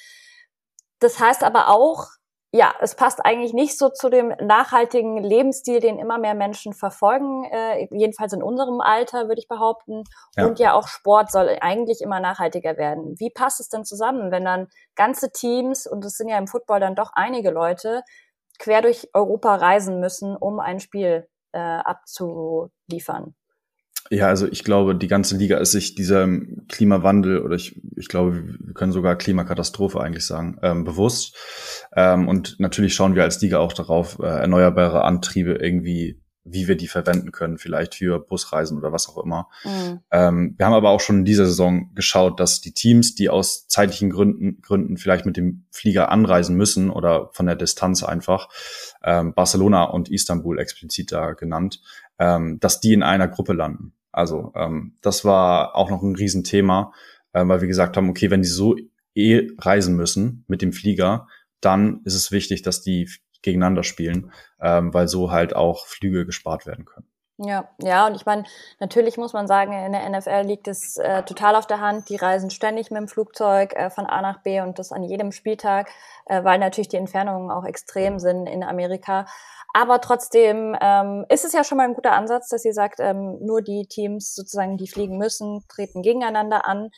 Das 1.00 1.20
heißt 1.20 1.44
aber 1.44 1.68
auch, 1.68 2.08
ja, 2.54 2.74
es 2.82 2.96
passt 2.96 3.26
eigentlich 3.26 3.54
nicht 3.54 3.78
so 3.78 3.90
zu 3.90 4.10
dem 4.10 4.34
nachhaltigen 4.42 5.24
Lebensstil, 5.24 5.80
den 5.80 6.00
immer 6.00 6.18
mehr 6.18 6.36
Menschen 6.36 6.74
verfolgen, 6.74 7.46
äh, 7.46 7.88
jedenfalls 7.92 8.34
in 8.34 8.44
unserem 8.44 8.82
Alter, 8.82 9.30
würde 9.30 9.40
ich 9.40 9.48
behaupten. 9.48 10.04
Ja. 10.36 10.46
Und 10.46 10.60
ja, 10.60 10.74
auch 10.74 10.88
Sport 10.90 11.32
soll 11.32 11.58
eigentlich 11.62 12.02
immer 12.02 12.20
nachhaltiger 12.20 12.76
werden. 12.76 13.16
Wie 13.20 13.30
passt 13.30 13.62
es 13.62 13.70
denn 13.70 13.86
zusammen, 13.86 14.32
wenn 14.32 14.44
dann 14.44 14.68
ganze 14.96 15.32
Teams, 15.32 15.88
und 15.88 16.04
es 16.04 16.18
sind 16.18 16.28
ja 16.28 16.38
im 16.38 16.48
Football 16.48 16.82
dann 16.82 16.96
doch 16.96 17.12
einige 17.14 17.52
Leute, 17.52 18.04
quer 18.60 18.82
durch 18.82 19.10
Europa 19.14 19.56
reisen 19.56 20.00
müssen, 20.00 20.36
um 20.36 20.60
ein 20.60 20.80
Spiel 20.80 21.28
äh, 21.52 21.60
abzuliefern. 21.60 23.36
Ja, 24.10 24.28
also 24.28 24.48
ich 24.48 24.64
glaube, 24.64 24.96
die 24.96 25.08
ganze 25.08 25.38
Liga 25.38 25.58
ist 25.58 25.72
sich 25.72 25.96
dieser 25.96 26.28
Klimawandel 26.68 27.40
oder 27.42 27.56
ich, 27.56 27.80
ich 27.96 28.08
glaube, 28.08 28.44
wir 28.60 28.74
können 28.74 28.92
sogar 28.92 29.16
Klimakatastrophe 29.16 30.02
eigentlich 30.02 30.26
sagen, 30.26 30.58
ähm, 30.64 30.84
bewusst. 30.84 31.38
Ähm, 31.96 32.28
und 32.28 32.60
natürlich 32.60 32.94
schauen 32.94 33.16
wir 33.16 33.24
als 33.24 33.40
Liga 33.42 33.60
auch 33.60 33.74
darauf, 33.74 34.20
äh, 34.20 34.26
erneuerbare 34.26 35.04
Antriebe 35.04 35.54
irgendwie 35.54 36.21
wie 36.44 36.68
wir 36.68 36.76
die 36.76 36.88
verwenden 36.88 37.32
können, 37.32 37.58
vielleicht 37.58 37.96
für 37.96 38.20
Busreisen 38.20 38.78
oder 38.78 38.92
was 38.92 39.08
auch 39.08 39.24
immer. 39.24 39.48
Mhm. 39.64 40.00
Ähm, 40.12 40.56
wir 40.58 40.66
haben 40.66 40.74
aber 40.74 40.90
auch 40.90 41.00
schon 41.00 41.20
in 41.20 41.26
dieser 41.26 41.46
Saison 41.46 41.94
geschaut, 41.94 42.40
dass 42.40 42.62
die 42.62 42.74
Teams, 42.74 43.14
die 43.14 43.30
aus 43.30 43.68
zeitlichen 43.68 44.10
Gründen, 44.10 44.62
Gründen 44.62 44.98
vielleicht 44.98 45.26
mit 45.26 45.38
dem 45.38 45.66
Flieger 45.72 46.10
anreisen 46.10 46.56
müssen 46.56 46.90
oder 46.90 47.30
von 47.34 47.46
der 47.46 47.56
Distanz 47.56 48.04
einfach, 48.04 48.50
ähm, 49.04 49.34
Barcelona 49.34 49.84
und 49.84 50.10
Istanbul 50.10 50.60
explizit 50.60 51.12
da 51.12 51.34
genannt, 51.34 51.82
ähm, 52.18 52.60
dass 52.60 52.80
die 52.80 52.94
in 52.94 53.04
einer 53.04 53.28
Gruppe 53.28 53.54
landen. 53.54 53.94
Also 54.12 54.52
ähm, 54.56 54.96
das 55.02 55.24
war 55.24 55.76
auch 55.76 55.90
noch 55.90 56.02
ein 56.02 56.16
Riesenthema, 56.16 56.92
äh, 57.34 57.48
weil 57.48 57.62
wir 57.62 57.68
gesagt 57.68 57.98
haben, 57.98 58.10
okay, 58.10 58.32
wenn 58.32 58.42
die 58.42 58.48
so 58.48 58.76
eh 59.16 59.48
reisen 59.60 59.96
müssen 59.96 60.44
mit 60.48 60.62
dem 60.62 60.74
Flieger, 60.74 61.28
dann 61.62 62.02
ist 62.04 62.16
es 62.16 62.32
wichtig, 62.32 62.64
dass 62.64 62.82
die 62.82 63.10
gegeneinander 63.42 63.84
spielen, 63.84 64.32
ähm, 64.62 64.94
weil 64.94 65.08
so 65.08 65.32
halt 65.32 65.56
auch 65.56 65.86
Flüge 65.86 66.26
gespart 66.26 66.66
werden 66.66 66.86
können. 66.86 67.08
Ja, 67.44 67.70
ja, 67.82 68.06
und 68.06 68.16
ich 68.16 68.26
meine, 68.28 68.44
natürlich 68.80 69.18
muss 69.18 69.34
man 69.34 69.48
sagen, 69.48 69.74
in 69.74 69.94
der 69.94 70.08
NFL 70.08 70.46
liegt 70.46 70.68
es 70.68 70.98
äh, 70.98 71.24
total 71.24 71.56
auf 71.56 71.66
der 71.66 71.80
Hand. 71.80 72.10
Die 72.10 72.16
reisen 72.16 72.52
ständig 72.52 72.92
mit 72.92 73.00
dem 73.00 73.08
Flugzeug 73.08 73.74
äh, 73.74 73.90
von 73.90 74.06
A 74.06 74.22
nach 74.22 74.44
B 74.44 74.62
und 74.62 74.78
das 74.78 74.92
an 74.92 75.04
jedem 75.04 75.32
Spieltag, 75.32 75.90
äh, 76.28 76.44
weil 76.44 76.60
natürlich 76.60 76.90
die 76.90 76.98
Entfernungen 76.98 77.50
auch 77.50 77.66
extrem 77.66 78.20
sind 78.20 78.46
in 78.46 78.64
Amerika. 78.64 79.26
Aber 79.74 80.02
trotzdem 80.02 80.78
ähm, 80.82 81.26
ist 81.30 81.46
es 81.46 81.54
ja 81.54 81.64
schon 81.64 81.78
mal 81.78 81.88
ein 81.88 81.96
guter 81.96 82.12
Ansatz, 82.12 82.50
dass 82.50 82.66
ihr 82.66 82.74
sagt, 82.74 83.00
ähm, 83.00 83.40
nur 83.42 83.64
die 83.64 83.88
Teams 83.88 84.36
sozusagen, 84.36 84.78
die 84.78 84.88
fliegen 84.88 85.18
müssen, 85.18 85.64
treten 85.68 86.04
gegeneinander 86.04 86.68
an. 86.68 86.92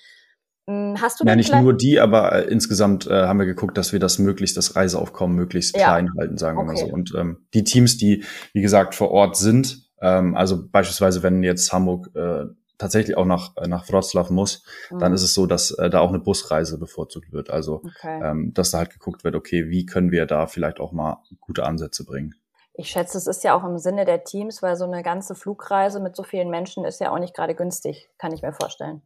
Hm, 0.69 0.95
hast 1.01 1.19
du 1.19 1.25
ja, 1.25 1.35
nicht 1.35 1.53
nur 1.53 1.73
die, 1.73 1.99
aber 1.99 2.31
äh, 2.33 2.49
insgesamt 2.49 3.07
äh, 3.07 3.27
haben 3.27 3.39
wir 3.39 3.45
geguckt, 3.45 3.77
dass 3.77 3.91
wir 3.91 3.99
das 3.99 4.17
möglichst, 4.17 4.55
das 4.55 4.75
Reiseaufkommen 4.75 5.35
möglichst 5.35 5.75
ja. 5.75 5.87
klein 5.87 6.09
halten, 6.17 6.37
sagen 6.37 6.57
wir 6.57 6.63
okay. 6.63 6.73
mal 6.73 6.77
so. 6.77 6.93
Und 6.93 7.13
ähm, 7.15 7.45
die 7.53 7.63
Teams, 7.63 7.97
die, 7.97 8.23
wie 8.53 8.61
gesagt, 8.61 8.95
vor 8.95 9.11
Ort 9.11 9.35
sind, 9.35 9.89
ähm, 10.01 10.35
also 10.35 10.65
beispielsweise, 10.69 11.21
wenn 11.21 11.43
jetzt 11.43 11.73
Hamburg 11.73 12.15
äh, 12.15 12.45
tatsächlich 12.77 13.17
auch 13.17 13.25
nach, 13.25 13.55
äh, 13.57 13.67
nach 13.67 13.89
Wroclaw 13.89 14.31
muss, 14.31 14.63
mhm. 14.89 14.99
dann 14.99 15.13
ist 15.13 15.23
es 15.23 15.33
so, 15.33 15.45
dass 15.45 15.71
äh, 15.71 15.89
da 15.89 15.99
auch 15.99 16.09
eine 16.09 16.19
Busreise 16.19 16.77
bevorzugt 16.77 17.31
wird. 17.31 17.49
Also, 17.49 17.81
okay. 17.83 18.21
ähm, 18.23 18.53
dass 18.53 18.71
da 18.71 18.79
halt 18.79 18.91
geguckt 18.91 19.23
wird, 19.23 19.35
okay, 19.35 19.69
wie 19.69 19.85
können 19.85 20.11
wir 20.11 20.25
da 20.25 20.47
vielleicht 20.47 20.79
auch 20.79 20.91
mal 20.91 21.21
gute 21.39 21.65
Ansätze 21.65 22.05
bringen. 22.05 22.35
Ich 22.75 22.89
schätze, 22.89 23.17
es 23.17 23.27
ist 23.27 23.43
ja 23.43 23.53
auch 23.53 23.63
im 23.63 23.77
Sinne 23.77 24.03
der 24.03 24.23
Teams, 24.23 24.63
weil 24.63 24.75
so 24.75 24.85
eine 24.85 25.03
ganze 25.03 25.35
Flugreise 25.35 25.99
mit 25.99 26.15
so 26.15 26.23
vielen 26.23 26.49
Menschen 26.49 26.85
ist 26.85 26.99
ja 26.99 27.11
auch 27.11 27.19
nicht 27.19 27.35
gerade 27.35 27.53
günstig, 27.53 28.09
kann 28.17 28.33
ich 28.33 28.41
mir 28.41 28.53
vorstellen. 28.53 29.03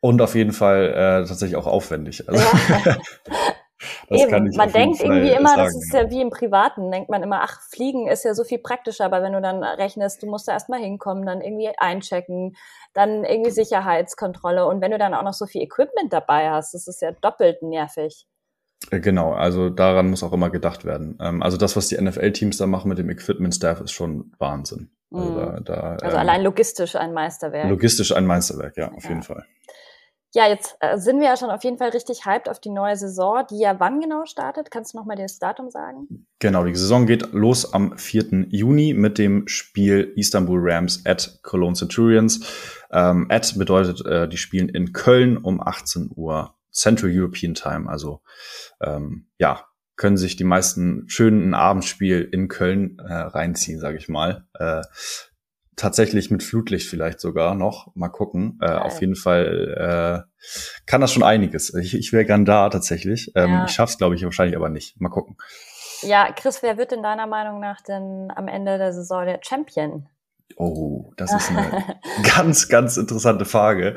Und 0.00 0.22
auf 0.22 0.34
jeden 0.34 0.52
Fall 0.52 0.90
äh, 0.90 1.26
tatsächlich 1.26 1.56
auch 1.56 1.66
aufwendig. 1.66 2.28
Also, 2.28 2.42
ja. 2.42 2.96
Eben, 4.10 4.50
man 4.56 4.72
denkt 4.72 5.00
irgendwie 5.00 5.30
immer, 5.30 5.50
sagen, 5.50 5.62
das 5.62 5.76
ist 5.76 5.92
ja 5.92 6.10
wie 6.10 6.20
im 6.20 6.30
Privaten, 6.30 6.90
denkt 6.90 7.08
man 7.08 7.22
immer, 7.22 7.40
ach, 7.42 7.60
Fliegen 7.70 8.08
ist 8.08 8.24
ja 8.24 8.34
so 8.34 8.44
viel 8.44 8.58
praktischer, 8.58 9.04
aber 9.06 9.22
wenn 9.22 9.32
du 9.32 9.40
dann 9.40 9.62
rechnest, 9.62 10.22
du 10.22 10.26
musst 10.26 10.48
da 10.48 10.52
erstmal 10.52 10.80
hinkommen, 10.80 11.24
dann 11.24 11.40
irgendwie 11.40 11.70
einchecken, 11.78 12.56
dann 12.92 13.24
irgendwie 13.24 13.52
Sicherheitskontrolle 13.52 14.66
und 14.66 14.82
wenn 14.82 14.90
du 14.90 14.98
dann 14.98 15.14
auch 15.14 15.22
noch 15.22 15.32
so 15.32 15.46
viel 15.46 15.62
Equipment 15.62 16.12
dabei 16.12 16.50
hast, 16.50 16.74
das 16.74 16.88
ist 16.88 17.00
ja 17.00 17.12
doppelt 17.12 17.62
nervig. 17.62 18.26
Äh, 18.90 19.00
genau, 19.00 19.32
also 19.32 19.70
daran 19.70 20.10
muss 20.10 20.22
auch 20.22 20.32
immer 20.32 20.50
gedacht 20.50 20.84
werden. 20.84 21.18
Ähm, 21.20 21.42
also 21.42 21.56
das, 21.56 21.76
was 21.76 21.88
die 21.88 22.00
NFL-Teams 22.00 22.56
da 22.58 22.66
machen 22.66 22.88
mit 22.88 22.98
dem 22.98 23.10
Equipment-Staff, 23.10 23.80
ist 23.80 23.92
schon 23.92 24.32
Wahnsinn. 24.38 24.90
Also, 25.12 25.30
mhm. 25.30 25.36
da, 25.36 25.60
da, 25.60 25.80
also 26.02 26.16
ähm, 26.16 26.20
allein 26.20 26.42
logistisch 26.42 26.96
ein 26.96 27.12
Meisterwerk. 27.12 27.68
Logistisch 27.68 28.14
ein 28.14 28.26
Meisterwerk, 28.26 28.76
ja, 28.76 28.92
auf 28.92 29.04
ja. 29.04 29.10
jeden 29.10 29.22
Fall. 29.22 29.44
Ja, 30.32 30.48
jetzt 30.48 30.76
äh, 30.78 30.96
sind 30.96 31.18
wir 31.18 31.26
ja 31.26 31.36
schon 31.36 31.50
auf 31.50 31.64
jeden 31.64 31.78
Fall 31.78 31.88
richtig 31.90 32.24
hyped 32.24 32.48
auf 32.48 32.60
die 32.60 32.70
neue 32.70 32.96
Saison, 32.96 33.44
die 33.50 33.58
ja 33.58 33.80
wann 33.80 34.00
genau 34.00 34.26
startet? 34.26 34.70
Kannst 34.70 34.94
du 34.94 34.98
noch 34.98 35.04
mal 35.04 35.16
das 35.16 35.40
Datum 35.40 35.70
sagen? 35.70 36.26
Genau, 36.38 36.64
die 36.64 36.74
Saison 36.74 37.06
geht 37.06 37.32
los 37.32 37.74
am 37.74 37.98
4. 37.98 38.46
Juni 38.48 38.94
mit 38.94 39.18
dem 39.18 39.48
Spiel 39.48 40.12
Istanbul 40.14 40.60
Rams 40.62 41.04
at 41.04 41.40
Cologne 41.42 41.74
Centurions. 41.74 42.46
Ähm, 42.92 43.26
at 43.28 43.58
bedeutet, 43.58 44.06
äh, 44.06 44.28
die 44.28 44.36
spielen 44.36 44.68
in 44.68 44.92
Köln 44.92 45.36
um 45.36 45.60
18 45.60 46.10
Uhr 46.14 46.54
Central 46.70 47.10
European 47.12 47.54
Time. 47.54 47.88
Also 47.88 48.20
ähm, 48.80 49.26
ja, 49.38 49.64
können 49.96 50.16
sich 50.16 50.36
die 50.36 50.44
meisten 50.44 51.04
schönen 51.08 51.54
Abendspiel 51.54 52.26
in 52.32 52.48
Köln 52.48 52.98
äh, 53.00 53.12
reinziehen, 53.12 53.80
sage 53.80 53.98
ich 53.98 54.08
mal. 54.08 54.46
Äh, 54.54 54.82
tatsächlich 55.76 56.30
mit 56.30 56.42
Flutlicht 56.42 56.88
vielleicht 56.88 57.20
sogar 57.20 57.54
noch. 57.54 57.94
Mal 57.94 58.08
gucken. 58.08 58.58
Äh, 58.60 58.70
auf 58.70 59.00
jeden 59.00 59.16
Fall 59.16 60.26
äh, 60.26 60.82
kann 60.86 61.00
das 61.00 61.12
schon 61.12 61.22
einiges. 61.22 61.74
Ich, 61.74 61.94
ich 61.94 62.12
wäre 62.12 62.24
gern 62.24 62.44
da 62.44 62.68
tatsächlich. 62.68 63.32
Ähm, 63.34 63.50
ja. 63.50 63.64
Ich 63.64 63.72
schaff's, 63.72 63.98
glaube 63.98 64.14
ich, 64.14 64.24
wahrscheinlich 64.24 64.56
aber 64.56 64.68
nicht. 64.68 65.00
Mal 65.00 65.08
gucken. 65.08 65.36
Ja, 66.02 66.32
Chris, 66.32 66.62
wer 66.62 66.78
wird 66.78 66.92
denn 66.92 67.02
deiner 67.02 67.26
Meinung 67.26 67.60
nach 67.60 67.80
denn 67.82 68.32
am 68.34 68.48
Ende 68.48 68.78
der 68.78 68.92
Saison 68.92 69.24
der 69.24 69.40
Champion? 69.42 70.08
Oh, 70.56 71.12
das 71.16 71.32
ist 71.32 71.50
eine 71.50 71.84
ganz, 72.36 72.68
ganz 72.68 72.96
interessante 72.96 73.44
Frage. 73.44 73.94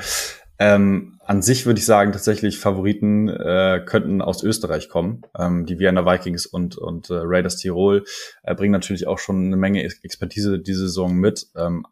Ähm, 0.60 1.13
an 1.26 1.42
sich 1.42 1.66
würde 1.66 1.80
ich 1.80 1.86
sagen, 1.86 2.12
tatsächlich 2.12 2.60
Favoriten 2.60 3.30
äh, 3.30 3.82
könnten 3.86 4.22
aus 4.22 4.44
Österreich 4.44 4.90
kommen. 4.90 5.24
Ähm, 5.38 5.66
die 5.66 5.80
Vienna 5.80 6.06
Vikings 6.06 6.46
und, 6.46 6.78
und 6.78 7.10
äh, 7.10 7.16
Raiders 7.16 7.58
Tirol 7.58 8.06
äh, 8.44 8.54
bringen 8.56 8.74
natürlich 8.74 9.08
auch 9.08 9.20
schon 9.20 9.46
eine 9.48 9.56
Menge 9.56 9.84
Expertise 9.84 10.60
diese 10.60 10.88
Saison 10.88 11.16
mit. 11.16 11.48
Ähm, 11.56 11.86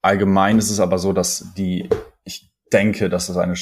allgemein 0.00 0.58
ist 0.58 0.70
es 0.70 0.80
aber 0.80 0.98
so, 0.98 1.12
dass 1.12 1.52
die, 1.56 1.88
ich 2.24 2.50
denke, 2.72 3.08
dass 3.08 3.26
das 3.26 3.36
eine 3.36 3.56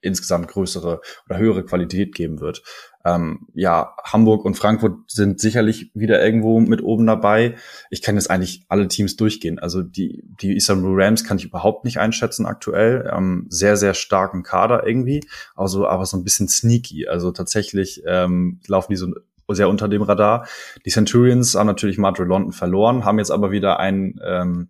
insgesamt 0.00 0.48
größere 0.48 1.00
oder 1.28 1.38
höhere 1.38 1.64
Qualität 1.64 2.14
geben 2.14 2.40
wird. 2.40 2.62
Ähm, 3.04 3.48
ja, 3.54 3.94
Hamburg 4.04 4.44
und 4.44 4.56
Frankfurt 4.56 5.10
sind 5.10 5.40
sicherlich 5.40 5.90
wieder 5.94 6.24
irgendwo 6.24 6.60
mit 6.60 6.82
oben 6.82 7.06
dabei. 7.06 7.56
Ich 7.90 8.02
kann 8.02 8.14
jetzt 8.14 8.30
eigentlich 8.30 8.64
alle 8.68 8.88
Teams 8.88 9.16
durchgehen. 9.16 9.58
Also 9.58 9.82
die, 9.82 10.22
die 10.40 10.56
Istanbul 10.56 11.02
Rams 11.02 11.24
kann 11.24 11.38
ich 11.38 11.44
überhaupt 11.44 11.84
nicht 11.84 11.98
einschätzen 11.98 12.46
aktuell. 12.46 13.10
Ähm, 13.12 13.46
sehr, 13.48 13.76
sehr 13.76 13.94
starken 13.94 14.42
Kader 14.42 14.86
irgendwie. 14.86 15.24
Also, 15.56 15.86
aber 15.86 16.06
so 16.06 16.16
ein 16.16 16.24
bisschen 16.24 16.48
sneaky. 16.48 17.08
Also 17.08 17.32
tatsächlich 17.32 18.02
ähm, 18.06 18.60
laufen 18.68 18.92
die 18.92 18.96
so 18.96 19.12
sehr 19.48 19.68
unter 19.68 19.88
dem 19.88 20.02
Radar. 20.02 20.46
Die 20.86 20.90
Centurions 20.90 21.54
haben 21.54 21.66
natürlich 21.66 21.98
Madrid 21.98 22.28
London 22.28 22.52
verloren, 22.52 23.04
haben 23.04 23.18
jetzt 23.18 23.30
aber 23.30 23.50
wieder 23.50 23.80
einen 23.80 24.20
ähm, 24.24 24.68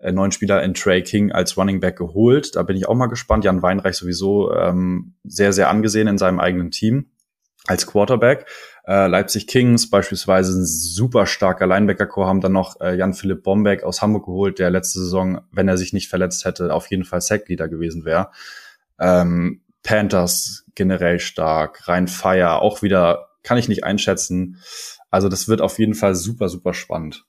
neuen 0.00 0.32
Spieler 0.32 0.62
in 0.62 0.74
Trey 0.74 1.02
King 1.02 1.32
als 1.32 1.56
Running 1.56 1.80
Back 1.80 1.96
geholt. 1.96 2.54
Da 2.54 2.62
bin 2.62 2.76
ich 2.76 2.88
auch 2.88 2.94
mal 2.94 3.06
gespannt. 3.06 3.44
Jan 3.44 3.62
Weinreich 3.62 3.96
sowieso 3.96 4.52
ähm, 4.52 5.14
sehr, 5.24 5.52
sehr 5.52 5.68
angesehen 5.68 6.08
in 6.08 6.18
seinem 6.18 6.40
eigenen 6.40 6.70
Team 6.70 7.10
als 7.66 7.86
Quarterback. 7.86 8.46
Äh, 8.86 9.08
Leipzig 9.08 9.46
Kings 9.46 9.90
beispielsweise 9.90 10.58
ein 10.58 10.64
super 10.64 11.26
starker 11.26 11.66
Linebacker-Core, 11.66 12.28
haben 12.28 12.40
dann 12.40 12.52
noch 12.52 12.80
äh, 12.80 12.96
Jan-Philipp 12.96 13.42
Bombeck 13.42 13.82
aus 13.82 14.02
Hamburg 14.02 14.26
geholt, 14.26 14.58
der 14.58 14.70
letzte 14.70 15.00
Saison, 15.00 15.40
wenn 15.50 15.68
er 15.68 15.76
sich 15.76 15.92
nicht 15.92 16.08
verletzt 16.08 16.44
hätte, 16.44 16.72
auf 16.72 16.86
jeden 16.90 17.04
Fall 17.04 17.20
Sackleader 17.20 17.68
gewesen 17.68 18.04
wäre. 18.04 18.30
Ähm, 19.00 19.62
Panthers 19.82 20.64
generell 20.74 21.18
stark, 21.18 21.88
Rhein 21.88 22.08
Fire 22.08 22.60
auch 22.60 22.82
wieder, 22.82 23.30
kann 23.42 23.58
ich 23.58 23.68
nicht 23.68 23.84
einschätzen. 23.84 24.58
Also 25.10 25.28
das 25.28 25.48
wird 25.48 25.60
auf 25.60 25.78
jeden 25.78 25.94
Fall 25.94 26.14
super, 26.14 26.48
super 26.48 26.74
spannend. 26.74 27.24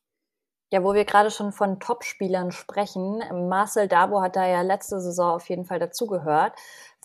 Ja, 0.70 0.84
wo 0.84 0.94
wir 0.94 1.06
gerade 1.06 1.32
schon 1.32 1.54
von 1.54 1.80
Top-Spielern 1.80 2.52
sprechen, 2.52 3.24
Marcel 3.48 3.88
Dabo 3.88 4.22
hat 4.22 4.36
da 4.36 4.46
ja 4.46 4.62
letzte 4.64 5.00
Saison 5.00 5.36
auf 5.36 5.48
jeden 5.48 5.64
Fall 5.64 5.80
dazugehört. 5.80 6.54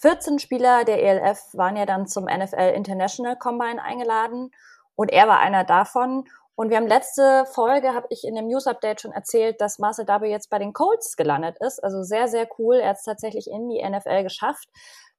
14 0.00 0.40
Spieler 0.40 0.84
der 0.84 1.00
ELF 1.00 1.38
waren 1.52 1.76
ja 1.76 1.86
dann 1.86 2.08
zum 2.08 2.24
NFL 2.24 2.72
International 2.74 3.36
Combine 3.36 3.80
eingeladen 3.80 4.50
und 4.96 5.12
er 5.12 5.28
war 5.28 5.38
einer 5.38 5.62
davon. 5.62 6.24
Und 6.56 6.70
wir 6.70 6.76
haben 6.76 6.88
letzte 6.88 7.46
Folge, 7.46 7.94
habe 7.94 8.08
ich 8.10 8.24
in 8.24 8.34
dem 8.34 8.48
News 8.48 8.66
Update 8.66 9.00
schon 9.00 9.12
erzählt, 9.12 9.60
dass 9.60 9.78
Marcel 9.78 10.04
Dabo 10.04 10.24
jetzt 10.24 10.50
bei 10.50 10.58
den 10.58 10.72
Colts 10.72 11.16
gelandet 11.16 11.56
ist. 11.60 11.82
Also 11.82 12.02
sehr, 12.02 12.26
sehr 12.26 12.48
cool. 12.58 12.76
Er 12.76 12.90
hat 12.90 12.96
es 12.96 13.04
tatsächlich 13.04 13.48
in 13.48 13.68
die 13.68 13.82
NFL 13.82 14.24
geschafft. 14.24 14.68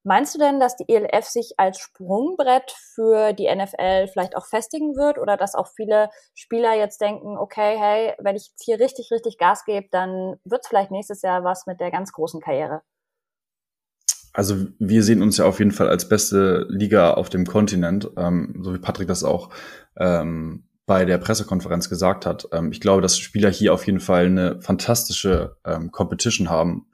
Meinst 0.03 0.35
du 0.35 0.39
denn, 0.39 0.59
dass 0.59 0.75
die 0.75 0.87
ELF 0.87 1.25
sich 1.25 1.53
als 1.57 1.79
Sprungbrett 1.79 2.71
für 2.93 3.31
die 3.31 3.47
NFL 3.53 4.07
vielleicht 4.11 4.35
auch 4.35 4.45
festigen 4.45 4.97
wird 4.97 5.17
oder 5.17 5.37
dass 5.37 5.55
auch 5.55 5.67
viele 5.67 6.09
Spieler 6.33 6.75
jetzt 6.75 6.99
denken, 6.99 7.37
okay, 7.37 7.77
hey, 7.79 8.13
wenn 8.19 8.35
ich 8.35 8.49
jetzt 8.49 8.63
hier 8.63 8.79
richtig, 8.79 9.11
richtig 9.11 9.37
Gas 9.37 9.63
gebe, 9.63 9.87
dann 9.91 10.35
wird 10.43 10.61
es 10.63 10.67
vielleicht 10.67 10.91
nächstes 10.91 11.21
Jahr 11.21 11.45
was 11.45 11.65
mit 11.67 11.79
der 11.79 11.89
ganz 11.89 12.11
großen 12.11 12.41
Karriere? 12.41 12.81
Also 14.33 14.65
wir 14.79 15.03
sehen 15.03 15.21
uns 15.21 15.37
ja 15.37 15.45
auf 15.45 15.59
jeden 15.59 15.71
Fall 15.71 15.87
als 15.87 16.09
beste 16.09 16.65
Liga 16.67 17.13
auf 17.13 17.29
dem 17.29 17.45
Kontinent, 17.45 18.09
ähm, 18.17 18.59
so 18.61 18.73
wie 18.73 18.79
Patrick 18.79 19.07
das 19.07 19.23
auch 19.23 19.51
ähm, 19.95 20.67
bei 20.85 21.05
der 21.05 21.17
Pressekonferenz 21.17 21.87
gesagt 21.87 22.25
hat. 22.25 22.47
Ähm, 22.51 22.71
ich 22.71 22.81
glaube, 22.81 23.01
dass 23.01 23.17
Spieler 23.17 23.49
hier 23.49 23.73
auf 23.73 23.85
jeden 23.85 23.99
Fall 23.99 24.25
eine 24.25 24.59
fantastische 24.59 25.55
ähm, 25.65 25.91
Competition 25.91 26.49
haben. 26.49 26.87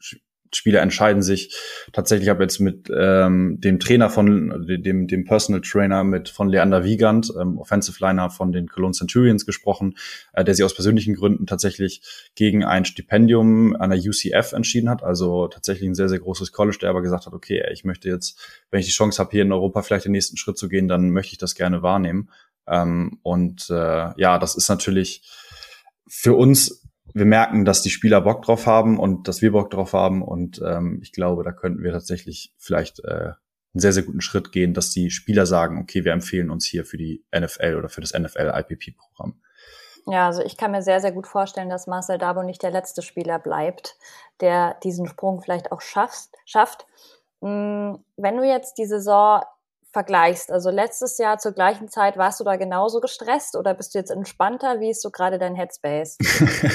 Spieler 0.55 0.81
entscheiden 0.81 1.21
sich. 1.21 1.55
Tatsächlich 1.93 2.29
habe 2.29 2.43
jetzt 2.43 2.59
mit 2.59 2.91
ähm, 2.95 3.59
dem 3.59 3.79
Trainer 3.79 4.09
von 4.09 4.65
dem 4.67 5.07
dem 5.07 5.25
Personal 5.25 5.61
Trainer 5.61 6.03
mit 6.03 6.29
von 6.29 6.49
Leander 6.49 6.83
Wiegand, 6.83 7.31
ähm, 7.39 7.57
Offensive 7.57 7.97
Liner 7.99 8.29
von 8.29 8.51
den 8.51 8.67
Cologne 8.67 8.93
Centurions 8.93 9.45
gesprochen, 9.45 9.95
äh, 10.33 10.43
der 10.43 10.55
sich 10.55 10.65
aus 10.65 10.73
persönlichen 10.73 11.15
Gründen 11.15 11.45
tatsächlich 11.45 12.01
gegen 12.35 12.63
ein 12.63 12.85
Stipendium 12.85 13.75
an 13.75 13.91
der 13.91 13.99
UCF 13.99 14.53
entschieden 14.53 14.89
hat, 14.89 15.03
also 15.03 15.47
tatsächlich 15.47 15.87
ein 15.87 15.95
sehr 15.95 16.09
sehr 16.09 16.19
großes 16.19 16.51
College, 16.51 16.77
der 16.81 16.89
aber 16.89 17.01
gesagt 17.01 17.25
hat, 17.25 17.33
okay, 17.33 17.63
ich 17.71 17.83
möchte 17.83 18.09
jetzt, 18.09 18.39
wenn 18.71 18.79
ich 18.79 18.87
die 18.87 18.91
Chance 18.91 19.19
habe 19.19 19.31
hier 19.31 19.43
in 19.43 19.51
Europa 19.51 19.81
vielleicht 19.83 20.05
den 20.05 20.11
nächsten 20.13 20.37
Schritt 20.37 20.57
zu 20.57 20.67
gehen, 20.67 20.87
dann 20.87 21.11
möchte 21.11 21.33
ich 21.33 21.37
das 21.37 21.55
gerne 21.55 21.83
wahrnehmen. 21.83 22.29
Ähm, 22.67 23.19
und 23.23 23.69
äh, 23.69 23.73
ja, 24.17 24.39
das 24.39 24.55
ist 24.55 24.69
natürlich 24.69 25.23
für 26.07 26.33
uns 26.33 26.88
wir 27.13 27.25
merken, 27.25 27.65
dass 27.65 27.81
die 27.81 27.89
Spieler 27.89 28.21
Bock 28.21 28.41
drauf 28.43 28.65
haben 28.65 28.99
und 28.99 29.27
dass 29.27 29.41
wir 29.41 29.51
Bock 29.51 29.69
drauf 29.69 29.93
haben. 29.93 30.21
Und 30.21 30.61
ähm, 30.65 30.99
ich 31.01 31.11
glaube, 31.11 31.43
da 31.43 31.51
könnten 31.51 31.83
wir 31.83 31.91
tatsächlich 31.91 32.53
vielleicht 32.57 32.99
äh, 33.03 33.33
einen 33.73 33.81
sehr, 33.81 33.93
sehr 33.93 34.03
guten 34.03 34.21
Schritt 34.21 34.51
gehen, 34.51 34.73
dass 34.73 34.91
die 34.91 35.09
Spieler 35.09 35.45
sagen, 35.45 35.79
okay, 35.81 36.03
wir 36.05 36.11
empfehlen 36.11 36.49
uns 36.49 36.65
hier 36.65 36.85
für 36.85 36.97
die 36.97 37.23
NFL 37.37 37.75
oder 37.77 37.89
für 37.89 38.01
das 38.01 38.13
NFL-IPP-Programm. 38.13 39.39
Ja, 40.07 40.27
also 40.27 40.43
ich 40.43 40.57
kann 40.57 40.71
mir 40.71 40.81
sehr, 40.81 41.01
sehr 41.01 41.11
gut 41.11 41.27
vorstellen, 41.27 41.69
dass 41.69 41.85
Marcel 41.85 42.17
Dabo 42.17 42.41
nicht 42.41 42.63
der 42.63 42.71
letzte 42.71 43.01
Spieler 43.01 43.37
bleibt, 43.37 43.95
der 44.41 44.75
diesen 44.83 45.05
Sprung 45.05 45.41
vielleicht 45.41 45.71
auch 45.71 45.81
schafft. 45.81 46.29
schafft. 46.45 46.87
Hm, 47.41 48.03
wenn 48.17 48.37
du 48.37 48.43
jetzt 48.43 48.77
die 48.77 48.85
Saison 48.85 49.43
vergleichst. 49.91 50.51
Also 50.51 50.69
letztes 50.69 51.17
Jahr 51.17 51.39
zur 51.39 51.53
gleichen 51.53 51.87
Zeit 51.87 52.17
warst 52.17 52.39
du 52.39 52.43
da 52.43 52.55
genauso 52.55 52.99
gestresst 52.99 53.55
oder 53.55 53.73
bist 53.73 53.93
du 53.93 53.99
jetzt 53.99 54.11
entspannter? 54.11 54.79
Wie 54.79 54.91
ist 54.91 55.01
so 55.01 55.09
gerade 55.09 55.39
dein 55.39 55.55
Headspace? 55.55 56.17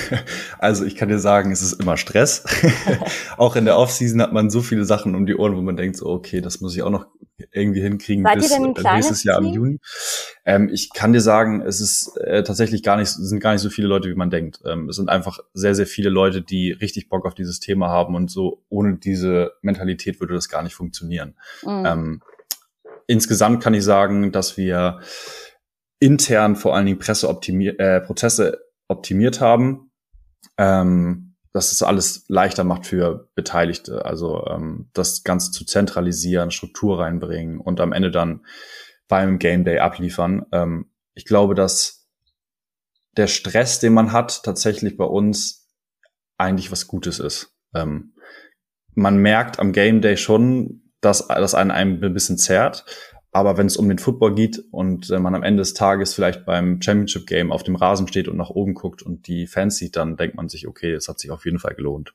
also 0.58 0.84
ich 0.84 0.96
kann 0.96 1.08
dir 1.08 1.18
sagen, 1.18 1.52
es 1.52 1.62
ist 1.62 1.80
immer 1.80 1.96
Stress. 1.96 2.44
auch 3.36 3.56
in 3.56 3.66
der 3.66 3.78
Offseason 3.78 4.20
hat 4.20 4.32
man 4.32 4.50
so 4.50 4.62
viele 4.62 4.84
Sachen 4.84 5.14
um 5.14 5.26
die 5.26 5.36
Ohren, 5.36 5.56
wo 5.56 5.62
man 5.62 5.76
denkt, 5.76 5.96
so, 5.96 6.06
okay, 6.06 6.40
das 6.40 6.60
muss 6.60 6.74
ich 6.74 6.82
auch 6.82 6.90
noch 6.90 7.06
irgendwie 7.52 7.80
hinkriegen 7.80 8.24
Seid 8.24 8.36
bis 8.36 8.50
ihr 8.50 8.60
denn 8.60 8.76
ein 8.76 8.94
nächstes 8.94 9.24
Jahr 9.24 9.38
Team? 9.38 9.48
im 9.48 9.54
Juni. 9.54 9.80
Ähm, 10.44 10.68
ich 10.72 10.92
kann 10.92 11.12
dir 11.12 11.20
sagen, 11.20 11.62
es 11.62 11.80
ist 11.80 12.16
äh, 12.18 12.42
tatsächlich 12.42 12.82
gar 12.82 12.96
nicht, 12.96 13.08
sind 13.08 13.40
gar 13.40 13.52
nicht 13.52 13.62
so 13.62 13.70
viele 13.70 13.88
Leute, 13.88 14.08
wie 14.08 14.14
man 14.14 14.30
denkt. 14.30 14.60
Ähm, 14.64 14.88
es 14.88 14.96
sind 14.96 15.08
einfach 15.08 15.38
sehr, 15.52 15.74
sehr 15.74 15.86
viele 15.86 16.10
Leute, 16.10 16.42
die 16.42 16.72
richtig 16.72 17.08
Bock 17.08 17.26
auf 17.26 17.34
dieses 17.34 17.60
Thema 17.60 17.88
haben 17.88 18.14
und 18.14 18.30
so 18.30 18.62
ohne 18.68 18.96
diese 18.96 19.52
Mentalität 19.62 20.20
würde 20.20 20.34
das 20.34 20.48
gar 20.48 20.62
nicht 20.62 20.74
funktionieren. 20.74 21.34
Mhm. 21.64 21.86
Ähm, 21.86 22.22
insgesamt 23.06 23.62
kann 23.62 23.74
ich 23.74 23.84
sagen, 23.84 24.32
dass 24.32 24.56
wir 24.56 25.00
intern 26.00 26.56
vor 26.56 26.74
allen 26.74 26.86
Dingen 26.86 26.98
Presseoptimier 26.98 27.78
äh, 27.78 28.00
Prozesse 28.00 28.58
optimiert 28.88 29.40
haben. 29.40 29.90
Ähm, 30.58 31.34
dass 31.54 31.70
es 31.70 31.84
alles 31.84 32.24
leichter 32.28 32.64
macht 32.64 32.84
für 32.84 33.30
Beteiligte. 33.36 34.04
Also 34.04 34.44
ähm, 34.48 34.90
das 34.92 35.22
Ganze 35.22 35.52
zu 35.52 35.64
zentralisieren, 35.64 36.50
Struktur 36.50 36.98
reinbringen 36.98 37.60
und 37.60 37.80
am 37.80 37.92
Ende 37.92 38.10
dann 38.10 38.44
beim 39.06 39.38
Game 39.38 39.64
Day 39.64 39.78
abliefern. 39.78 40.46
Ähm, 40.50 40.90
ich 41.14 41.24
glaube, 41.24 41.54
dass 41.54 42.08
der 43.16 43.28
Stress, 43.28 43.78
den 43.78 43.94
man 43.94 44.10
hat, 44.10 44.42
tatsächlich 44.42 44.96
bei 44.96 45.04
uns 45.04 45.70
eigentlich 46.38 46.72
was 46.72 46.88
Gutes 46.88 47.20
ist. 47.20 47.54
Ähm, 47.72 48.14
man 48.94 49.18
merkt 49.18 49.60
am 49.60 49.72
Game 49.72 50.00
Day 50.00 50.16
schon, 50.16 50.83
dass 51.04 51.28
das 51.28 51.54
einen 51.54 51.70
ein 51.70 52.00
bisschen 52.00 52.38
zerrt. 52.38 52.84
Aber 53.34 53.56
wenn 53.56 53.66
es 53.66 53.76
um 53.76 53.88
den 53.88 53.98
Football 53.98 54.36
geht 54.36 54.62
und 54.70 55.10
äh, 55.10 55.18
man 55.18 55.34
am 55.34 55.42
Ende 55.42 55.60
des 55.60 55.74
Tages 55.74 56.14
vielleicht 56.14 56.46
beim 56.46 56.80
Championship 56.80 57.26
Game 57.26 57.50
auf 57.50 57.64
dem 57.64 57.74
Rasen 57.74 58.06
steht 58.06 58.28
und 58.28 58.36
nach 58.36 58.50
oben 58.50 58.74
guckt 58.74 59.02
und 59.02 59.26
die 59.26 59.48
Fans 59.48 59.76
sieht, 59.76 59.96
dann 59.96 60.16
denkt 60.16 60.36
man 60.36 60.48
sich, 60.48 60.68
okay, 60.68 60.92
es 60.92 61.08
hat 61.08 61.18
sich 61.18 61.32
auf 61.32 61.44
jeden 61.44 61.58
Fall 61.58 61.74
gelohnt. 61.74 62.14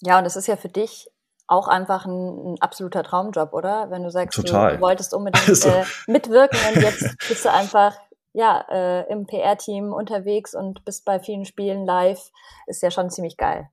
Ja, 0.00 0.18
und 0.18 0.26
es 0.26 0.34
ist 0.34 0.48
ja 0.48 0.56
für 0.56 0.68
dich 0.68 1.08
auch 1.46 1.68
einfach 1.68 2.04
ein, 2.04 2.54
ein, 2.54 2.56
absoluter 2.60 3.04
Traumjob, 3.04 3.52
oder? 3.52 3.90
Wenn 3.90 4.02
du 4.02 4.10
sagst, 4.10 4.34
Total. 4.34 4.76
du 4.76 4.82
wolltest 4.82 5.14
unbedingt 5.14 5.48
also. 5.48 5.68
äh, 5.68 5.84
mitwirken 6.08 6.58
und 6.74 6.82
jetzt 6.82 7.16
bist 7.28 7.44
du 7.44 7.52
einfach 7.52 7.96
ja 8.32 8.64
äh, 8.70 9.12
im 9.12 9.26
PR-Team 9.26 9.92
unterwegs 9.92 10.52
und 10.52 10.84
bist 10.84 11.04
bei 11.04 11.20
vielen 11.20 11.44
Spielen 11.44 11.86
live, 11.86 12.32
ist 12.66 12.82
ja 12.82 12.90
schon 12.90 13.08
ziemlich 13.10 13.36
geil. 13.36 13.70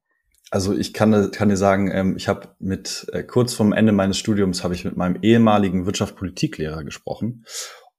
Also 0.52 0.74
ich 0.74 0.94
kann, 0.94 1.32
kann 1.32 1.50
dir 1.50 1.58
sagen, 1.58 1.90
ähm, 1.92 2.16
ich 2.18 2.28
habe 2.28 2.50
mit 2.60 3.08
äh, 3.12 3.24
kurz 3.24 3.54
vorm 3.54 3.74
Ende 3.74 3.92
meines 3.92 4.18
Studiums 4.18 4.64
habe 4.64 4.76
ich 4.76 4.86
mit 4.86 4.96
meinem 4.96 5.18
ehemaligen 5.22 5.86
Wirtschaftspolitiklehrer 5.86 6.84
gesprochen 6.84 7.46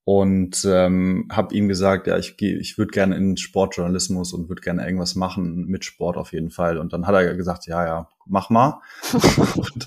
und 0.04 0.64
ähm, 0.64 1.28
habe 1.32 1.52
ihm 1.52 1.66
gesagt, 1.66 2.06
ja, 2.06 2.16
ich 2.16 2.36
gehe, 2.36 2.56
ich 2.56 2.78
würde 2.78 2.92
gerne 2.92 3.16
in 3.16 3.36
Sportjournalismus 3.36 4.32
und 4.32 4.48
würde 4.48 4.62
gerne 4.62 4.84
irgendwas 4.84 5.16
machen 5.16 5.66
mit 5.66 5.84
Sport 5.84 6.16
auf 6.16 6.32
jeden 6.32 6.50
Fall. 6.50 6.78
Und 6.78 6.92
dann 6.92 7.08
hat 7.08 7.16
er 7.16 7.34
gesagt, 7.34 7.66
ja, 7.66 7.84
ja, 7.84 8.08
mach 8.24 8.48
mal. 8.48 8.80
und 9.56 9.86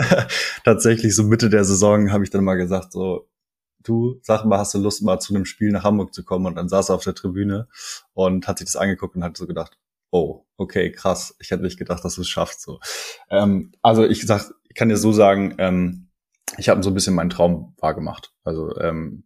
tatsächlich 0.64 1.14
so 1.14 1.22
Mitte 1.22 1.48
der 1.48 1.62
Saison 1.62 2.10
habe 2.10 2.24
ich 2.24 2.30
dann 2.30 2.42
mal 2.42 2.56
gesagt, 2.56 2.92
so 2.92 3.28
du, 3.84 4.18
sag 4.22 4.44
mal, 4.44 4.58
hast 4.58 4.74
du 4.74 4.78
Lust 4.78 5.02
mal 5.02 5.20
zu 5.20 5.34
einem 5.34 5.44
Spiel 5.44 5.70
nach 5.70 5.84
Hamburg 5.84 6.12
zu 6.12 6.24
kommen? 6.24 6.46
Und 6.46 6.56
dann 6.56 6.68
saß 6.68 6.88
er 6.88 6.96
auf 6.96 7.04
der 7.04 7.14
Tribüne 7.14 7.68
und 8.14 8.48
hat 8.48 8.58
sich 8.58 8.66
das 8.66 8.76
angeguckt 8.76 9.16
und 9.16 9.24
hat 9.24 9.36
so 9.36 9.46
gedacht, 9.46 9.78
oh, 10.12 10.46
okay, 10.58 10.92
krass, 10.92 11.34
ich 11.40 11.50
hätte 11.50 11.62
nicht 11.64 11.78
gedacht, 11.78 12.04
dass 12.04 12.14
du 12.14 12.20
es 12.20 12.28
schaffst. 12.28 12.62
So. 12.62 12.78
Ähm, 13.30 13.72
also 13.82 14.04
ich 14.04 14.24
sag, 14.24 14.52
ich 14.68 14.76
kann 14.76 14.88
dir 14.88 14.96
so 14.96 15.10
sagen, 15.12 15.56
ähm, 15.58 16.10
ich 16.58 16.68
habe 16.68 16.82
so 16.82 16.90
ein 16.90 16.94
bisschen 16.94 17.14
meinen 17.14 17.30
Traum 17.30 17.74
wahrgemacht. 17.80 18.32
Also 18.44 18.76
ähm, 18.78 19.24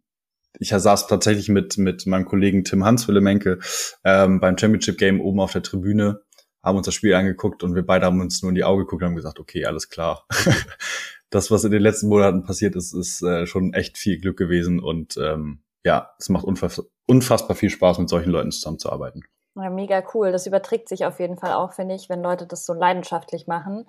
ich 0.59 0.69
saß 0.69 1.07
tatsächlich 1.07 1.49
mit 1.49 1.77
mit 1.77 2.07
meinem 2.07 2.25
Kollegen 2.25 2.63
Tim 2.63 2.83
Hans 2.83 3.07
Willemenke 3.07 3.59
ähm, 4.03 4.39
beim 4.39 4.57
Championship 4.57 4.97
Game 4.97 5.21
oben 5.21 5.39
auf 5.39 5.51
der 5.51 5.61
Tribüne, 5.61 6.21
haben 6.63 6.77
uns 6.77 6.85
das 6.85 6.95
Spiel 6.95 7.13
angeguckt 7.13 7.63
und 7.63 7.75
wir 7.75 7.85
beide 7.85 8.05
haben 8.05 8.21
uns 8.21 8.41
nur 8.41 8.49
in 8.49 8.55
die 8.55 8.63
Augen 8.63 8.79
geguckt 8.79 9.03
und 9.03 9.09
haben 9.09 9.15
gesagt, 9.15 9.39
okay, 9.39 9.65
alles 9.65 9.89
klar. 9.89 10.25
das, 11.29 11.51
was 11.51 11.65
in 11.65 11.71
den 11.71 11.81
letzten 11.81 12.07
Monaten 12.07 12.43
passiert 12.43 12.75
ist, 12.75 12.93
ist 12.93 13.21
äh, 13.21 13.45
schon 13.45 13.73
echt 13.73 13.97
viel 13.97 14.19
Glück 14.19 14.37
gewesen 14.37 14.79
und 14.79 15.17
ähm, 15.17 15.63
ja, 15.83 16.11
es 16.17 16.29
macht 16.29 16.45
unfass 16.45 16.81
unfassbar 17.05 17.55
viel 17.55 17.69
Spaß, 17.69 17.99
mit 17.99 18.09
solchen 18.09 18.31
Leuten 18.31 18.51
zusammenzuarbeiten. 18.51 19.23
Ja, 19.57 19.69
mega 19.71 20.03
cool. 20.13 20.31
Das 20.31 20.45
überträgt 20.45 20.87
sich 20.87 21.05
auf 21.05 21.19
jeden 21.19 21.37
Fall 21.37 21.53
auch, 21.53 21.73
finde 21.73 21.95
ich, 21.95 22.09
wenn 22.09 22.21
Leute 22.21 22.45
das 22.45 22.65
so 22.65 22.73
leidenschaftlich 22.73 23.47
machen. 23.47 23.87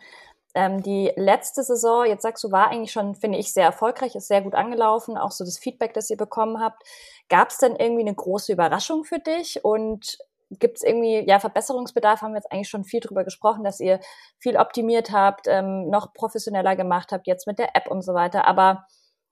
Ähm, 0.54 0.83
die 0.83 1.12
letzte 1.16 1.62
Saison, 1.62 2.07
jetzt 2.07 2.22
sagst 2.22 2.42
du, 2.42 2.50
war 2.50 2.68
eigentlich 2.68 2.92
schon, 2.92 3.14
finde 3.14 3.38
ich, 3.38 3.52
sehr 3.52 3.66
erfolgreich, 3.66 4.14
ist 4.14 4.28
sehr 4.28 4.40
gut 4.42 4.54
angelaufen, 4.54 5.18
auch 5.18 5.31
so 5.31 5.44
das 5.44 5.59
Feedback, 5.59 5.92
das 5.92 6.09
ihr 6.09 6.16
bekommen 6.16 6.61
habt. 6.61 6.83
Gab 7.28 7.50
es 7.50 7.59
denn 7.59 7.76
irgendwie 7.76 8.00
eine 8.00 8.14
große 8.14 8.52
Überraschung 8.52 9.04
für 9.04 9.18
dich? 9.18 9.62
Und 9.62 10.16
gibt 10.50 10.78
es 10.78 10.83
irgendwie, 10.83 11.28
ja, 11.28 11.38
Verbesserungsbedarf, 11.38 12.22
haben 12.22 12.33
wir 12.33 12.38
jetzt 12.38 12.50
eigentlich 12.50 12.70
schon 12.70 12.85
viel 12.85 13.00
drüber 13.00 13.24
gesprochen, 13.24 13.64
dass 13.64 13.81
ihr 13.81 14.00
viel 14.38 14.57
optimiert 14.57 15.12
habt, 15.12 15.46
ähm, 15.48 15.90
noch 15.90 16.14
professioneller 16.14 16.76
gemacht 16.76 17.12
habt, 17.12 17.26
jetzt 17.26 17.46
mit 17.46 17.59
der 17.59 17.76
App 17.76 17.90
und 17.90 18.00
so 18.02 18.14
weiter. 18.14 18.46
Aber 18.46 18.87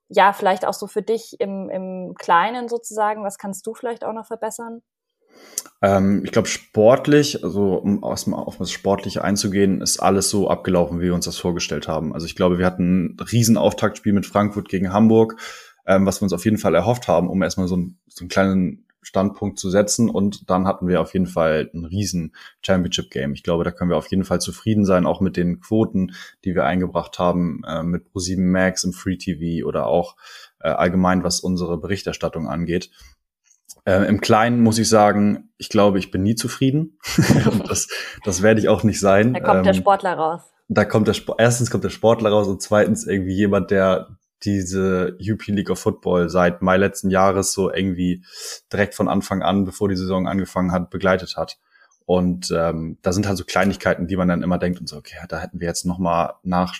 ja, 0.09 0.33
vielleicht 0.33 0.65
auch 0.65 0.73
so 0.73 0.87
für 0.87 1.01
dich 1.01 1.39
im, 1.39 1.69
im 1.69 2.13
Kleinen 2.15 2.69
sozusagen, 2.69 3.23
was 3.23 3.39
kannst 3.39 3.65
du 3.65 3.73
vielleicht 3.73 4.03
auch 4.05 4.13
noch 4.13 4.27
verbessern? 4.27 4.83
Ähm, 5.81 6.23
ich 6.25 6.31
glaube, 6.31 6.47
sportlich, 6.47 7.43
also 7.43 7.75
um 7.75 8.03
erstmal 8.03 8.43
auf 8.43 8.57
das 8.57 8.71
Sportliche 8.71 9.23
einzugehen, 9.23 9.81
ist 9.81 9.99
alles 9.99 10.29
so 10.29 10.49
abgelaufen, 10.49 10.99
wie 10.99 11.05
wir 11.05 11.13
uns 11.13 11.25
das 11.25 11.37
vorgestellt 11.37 11.87
haben. 11.87 12.13
Also 12.13 12.25
ich 12.25 12.35
glaube, 12.35 12.57
wir 12.57 12.65
hatten 12.65 13.15
ein 13.15 13.19
riesen 13.31 13.57
Auftaktspiel 13.57 14.13
mit 14.13 14.25
Frankfurt 14.25 14.69
gegen 14.69 14.91
Hamburg, 14.91 15.35
ähm, 15.85 16.05
was 16.05 16.19
wir 16.19 16.23
uns 16.23 16.33
auf 16.33 16.45
jeden 16.45 16.57
Fall 16.57 16.75
erhofft 16.75 17.07
haben, 17.07 17.29
um 17.29 17.41
erstmal 17.43 17.67
so, 17.67 17.77
ein, 17.77 17.99
so 18.07 18.21
einen 18.21 18.29
kleinen 18.29 18.85
Standpunkt 19.07 19.59
zu 19.59 19.69
setzen. 19.69 20.09
Und 20.09 20.49
dann 20.49 20.67
hatten 20.67 20.87
wir 20.87 20.99
auf 20.99 21.13
jeden 21.13 21.27
Fall 21.27 21.69
ein 21.73 21.85
riesen 21.85 22.35
Championship-Game. 22.61 23.33
Ich 23.33 23.43
glaube, 23.43 23.63
da 23.63 23.71
können 23.71 23.91
wir 23.91 23.97
auf 23.97 24.07
jeden 24.07 24.25
Fall 24.25 24.41
zufrieden 24.41 24.83
sein, 24.83 25.05
auch 25.05 25.21
mit 25.21 25.37
den 25.37 25.59
Quoten, 25.59 26.13
die 26.43 26.55
wir 26.55 26.65
eingebracht 26.65 27.19
haben, 27.19 27.61
äh, 27.65 27.83
mit 27.83 28.07
Pro7 28.07 28.41
Max 28.41 28.83
im 28.83 28.93
Free 28.93 29.17
TV 29.17 29.65
oder 29.65 29.87
auch 29.87 30.17
äh, 30.59 30.69
allgemein, 30.69 31.23
was 31.23 31.39
unsere 31.39 31.77
Berichterstattung 31.77 32.47
angeht. 32.47 32.89
Äh, 33.87 34.05
Im 34.09 34.19
Kleinen 34.19 34.61
muss 34.61 34.77
ich 34.79 34.89
sagen, 34.89 35.49
ich 35.57 35.69
glaube, 35.69 35.97
ich 35.97 36.11
bin 36.11 36.21
nie 36.21 36.35
zufrieden. 36.35 36.99
das, 37.69 37.87
das 38.25 38.41
werde 38.41 38.59
ich 38.59 38.67
auch 38.67 38.83
nicht 38.83 38.99
sein. 38.99 39.33
Da 39.33 39.39
kommt 39.39 39.59
ähm, 39.59 39.63
der 39.63 39.73
Sportler 39.73 40.13
raus. 40.13 40.41
Da 40.67 40.83
kommt 40.83 41.07
der 41.07 41.13
Sport, 41.13 41.39
erstens 41.39 41.71
kommt 41.71 41.85
der 41.85 41.89
Sportler 41.89 42.29
raus 42.31 42.49
und 42.49 42.61
zweitens 42.61 43.07
irgendwie 43.07 43.33
jemand, 43.33 43.71
der 43.71 44.09
diese 44.43 45.17
UP 45.21 45.47
League 45.47 45.69
of 45.69 45.79
Football 45.79 46.29
seit 46.29 46.61
Mai 46.61 46.75
letzten 46.75 47.09
Jahres 47.09 47.53
so 47.53 47.73
irgendwie 47.73 48.25
direkt 48.73 48.93
von 48.93 49.07
Anfang 49.07 49.41
an, 49.41 49.63
bevor 49.63 49.87
die 49.87 49.95
Saison 49.95 50.27
angefangen 50.27 50.73
hat, 50.73 50.89
begleitet 50.89 51.37
hat. 51.37 51.57
Und 52.05 52.53
ähm, 52.53 52.97
da 53.01 53.13
sind 53.13 53.25
halt 53.25 53.37
so 53.37 53.45
Kleinigkeiten, 53.45 54.07
die 54.07 54.17
man 54.17 54.27
dann 54.27 54.43
immer 54.43 54.57
denkt 54.57 54.81
und 54.81 54.89
so, 54.89 54.97
okay, 54.97 55.15
da 55.29 55.39
hätten 55.39 55.61
wir 55.61 55.67
jetzt 55.67 55.85
noch 55.85 55.97
mal 55.97 56.33
nach 56.43 56.75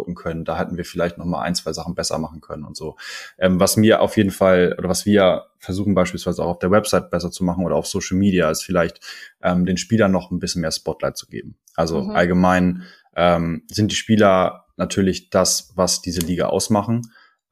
gucken 0.00 0.14
können. 0.14 0.44
Da 0.44 0.58
hätten 0.58 0.76
wir 0.76 0.84
vielleicht 0.84 1.18
noch 1.18 1.26
mal 1.26 1.42
ein, 1.42 1.54
zwei 1.54 1.72
Sachen 1.72 1.94
besser 1.94 2.18
machen 2.18 2.40
können 2.40 2.64
und 2.64 2.76
so. 2.76 2.96
Ähm, 3.38 3.60
was 3.60 3.76
mir 3.76 4.00
auf 4.00 4.16
jeden 4.16 4.30
Fall 4.30 4.74
oder 4.78 4.88
was 4.88 5.04
wir 5.04 5.46
versuchen 5.58 5.94
beispielsweise 5.94 6.42
auch 6.42 6.48
auf 6.48 6.58
der 6.58 6.70
Website 6.70 7.10
besser 7.10 7.30
zu 7.30 7.44
machen 7.44 7.64
oder 7.64 7.76
auf 7.76 7.86
Social 7.86 8.16
Media 8.16 8.50
ist 8.50 8.62
vielleicht 8.62 9.00
ähm, 9.42 9.66
den 9.66 9.76
Spielern 9.76 10.10
noch 10.10 10.30
ein 10.30 10.38
bisschen 10.38 10.62
mehr 10.62 10.72
Spotlight 10.72 11.16
zu 11.16 11.26
geben. 11.26 11.56
Also 11.74 12.02
mhm. 12.02 12.10
allgemein 12.10 12.82
ähm, 13.14 13.64
sind 13.70 13.92
die 13.92 13.96
Spieler 13.96 14.66
natürlich 14.76 15.28
das, 15.28 15.72
was 15.74 16.00
diese 16.00 16.20
Liga 16.20 16.46
ausmachen 16.46 17.02